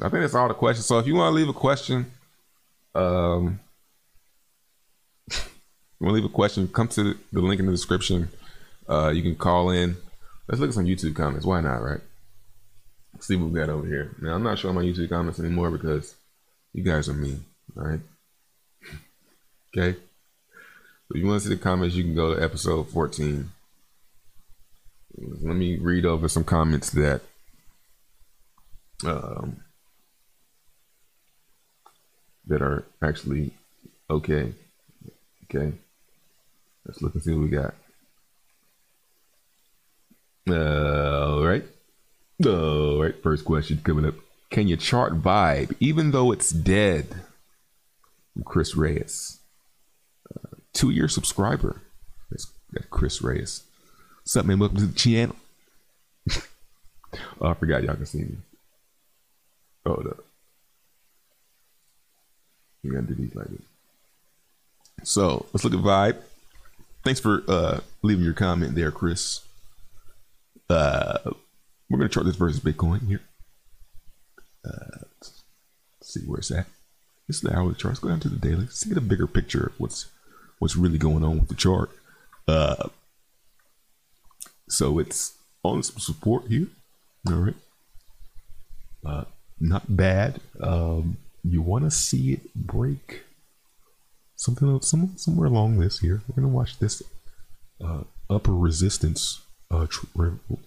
[0.00, 0.86] I think that's all the questions.
[0.86, 2.10] So if you want to leave a question,
[2.94, 3.58] um, you
[6.02, 8.28] want to leave a question, come to the link in the description.
[8.88, 9.96] Uh, you can call in.
[10.48, 11.46] Let's look at some YouTube comments.
[11.46, 12.00] Why not, right?
[13.14, 14.16] Let's see what we got over here.
[14.20, 16.16] Now, I'm not showing my YouTube comments anymore because
[16.72, 17.44] you guys are mean,
[17.76, 18.00] all right?
[19.76, 19.98] Okay?
[21.10, 23.50] If you want to see the comments, you can go to episode 14.
[25.42, 27.20] Let me read over some comments that
[29.04, 29.58] um,
[32.46, 33.52] that are actually
[34.08, 34.54] okay.
[35.44, 35.72] Okay.
[36.86, 37.74] Let's look and see what we got.
[40.48, 41.64] All right.
[42.44, 43.22] All right.
[43.22, 44.14] First question coming up.
[44.50, 47.06] Can you chart vibe even though it's dead?
[48.32, 49.38] From Chris Reyes.
[50.34, 51.82] Uh, two year subscriber.
[52.30, 52.50] That's,
[52.90, 53.62] Chris Reyes.
[54.36, 54.58] Up, man?
[54.58, 55.36] Welcome to the channel.
[57.40, 58.36] oh, I forgot y'all can see me.
[59.84, 60.24] Hold up.
[62.82, 63.60] You gotta do these like this.
[65.04, 66.16] So let's look at vibe.
[67.04, 69.40] Thanks for uh, leaving your comment there, Chris.
[70.70, 71.18] Uh,
[71.90, 73.20] we're gonna chart this versus Bitcoin here.
[74.64, 75.42] Uh, let's
[76.02, 76.66] see where it's at.
[77.26, 77.92] This is the hourly chart.
[77.92, 78.62] Let's go down to the daily.
[78.62, 80.06] Let's get a bigger picture of what's
[80.58, 81.90] what's really going on with the chart.
[82.46, 82.88] Uh,
[84.68, 86.68] so it's on some support here.
[87.28, 87.54] All right.
[89.04, 89.24] Uh,
[89.60, 90.40] not bad.
[90.60, 93.24] Um, you want to see it break
[94.42, 96.22] something some, somewhere along this here.
[96.26, 97.00] We're gonna watch this
[97.80, 99.40] uh, upper resistance
[99.70, 99.86] uh,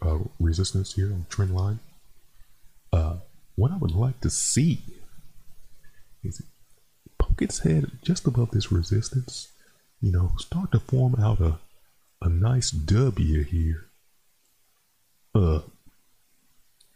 [0.01, 1.79] uh, resistance here on trend line.
[2.93, 3.17] Uh,
[3.55, 4.81] what I would like to see
[6.23, 6.41] is
[7.19, 9.49] poke its head just above this resistance.
[10.01, 11.59] You know, start to form out a
[12.21, 13.87] a nice W here.
[15.35, 15.59] Uh,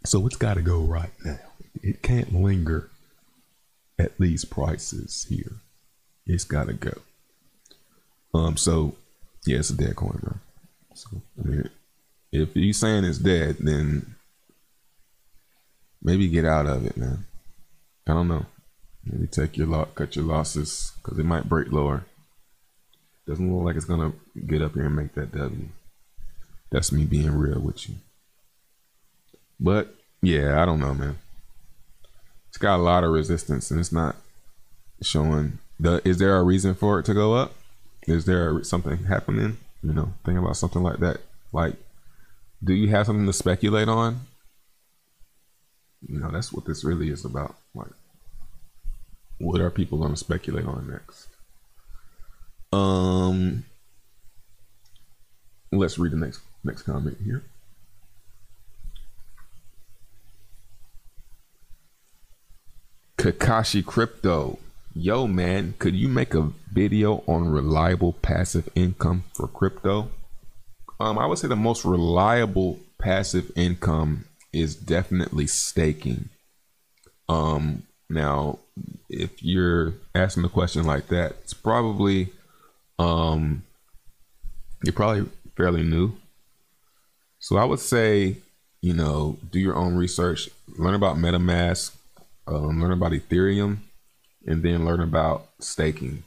[0.05, 1.39] so it's got to go right now.
[1.83, 2.89] It can't linger
[3.99, 5.57] at these prices here.
[6.29, 6.93] It's got to go.
[8.35, 8.55] Um.
[8.55, 8.93] So
[9.47, 10.35] yeah, it's a dead coin, bro.
[10.93, 11.09] So
[11.39, 11.69] I mean,
[12.31, 14.15] if you saying it's dead, then
[16.03, 17.25] maybe get out of it, man.
[18.07, 18.45] I don't know.
[19.03, 22.05] Maybe take your lot, cut your losses, because it might break lower.
[23.25, 24.13] Doesn't look like it's gonna
[24.45, 25.69] get up here and make that W.
[26.71, 27.95] That's me being real with you.
[29.59, 31.17] But yeah, I don't know, man.
[32.49, 34.15] It's got a lot of resistance, and it's not
[35.01, 35.57] showing.
[35.79, 37.53] The is there a reason for it to go up?
[38.07, 39.57] Is there something happening?
[39.81, 41.21] You know, think about something like that.
[41.53, 41.75] Like,
[42.63, 44.21] do you have something to speculate on?
[46.07, 47.55] You know, that's what this really is about.
[47.73, 47.91] Like,
[49.37, 51.27] what are people going to speculate on next?
[52.71, 53.65] Um,
[55.71, 57.43] let's read the next next comment here.
[63.17, 64.59] Kakashi Crypto.
[65.01, 70.11] Yo, man, could you make a video on reliable passive income for crypto?
[70.99, 76.27] Um, I would say the most reliable passive income is definitely staking.
[77.29, 78.59] Um, now,
[79.09, 82.33] if you're asking a question like that, it's probably
[82.99, 83.63] um,
[84.83, 86.11] you're probably fairly new.
[87.39, 88.35] So I would say,
[88.81, 91.95] you know, do your own research, learn about MetaMask,
[92.47, 93.77] um, learn about Ethereum,
[94.49, 96.23] and then learn about staking.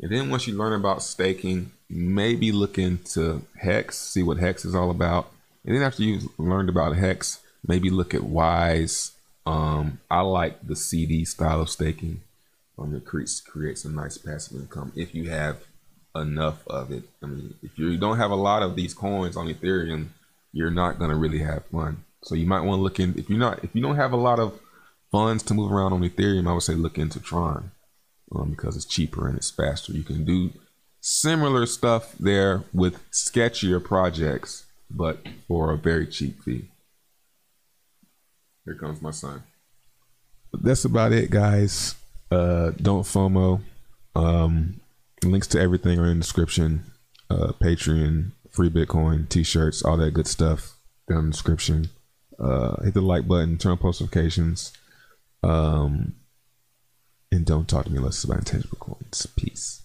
[0.00, 4.74] And then once you learn about staking, maybe look into Hex, see what Hex is
[4.74, 5.30] all about.
[5.64, 9.12] And then after you've learned about Hex, maybe look at Wise.
[9.46, 12.20] Um, I like the CD style of staking.
[12.78, 15.58] Um, it creates creates a nice passive income if you have
[16.16, 17.04] enough of it.
[17.22, 20.08] I mean, if you don't have a lot of these coins on Ethereum,
[20.52, 22.04] you're not gonna really have fun.
[22.22, 24.16] So you might want to look in if you're not if you don't have a
[24.16, 24.58] lot of
[25.10, 27.72] funds to move around on Ethereum, I would say look into Tron
[28.34, 29.92] um, because it's cheaper and it's faster.
[29.92, 30.50] You can do
[31.00, 36.68] similar stuff there with sketchier projects, but for a very cheap fee.
[38.64, 39.42] Here comes my son.
[40.52, 41.94] That's about it, guys.
[42.30, 43.60] Uh, don't FOMO.
[44.14, 44.80] Um,
[45.24, 46.84] links to everything are in the description.
[47.28, 50.76] Uh, Patreon, free Bitcoin, t-shirts, all that good stuff
[51.08, 51.90] down in the description.
[52.38, 54.72] Uh, hit the like button, turn on post notifications.
[55.42, 56.16] Um,
[57.32, 59.26] and don't talk to me unless it's about intangible coins.
[59.36, 59.82] Peace.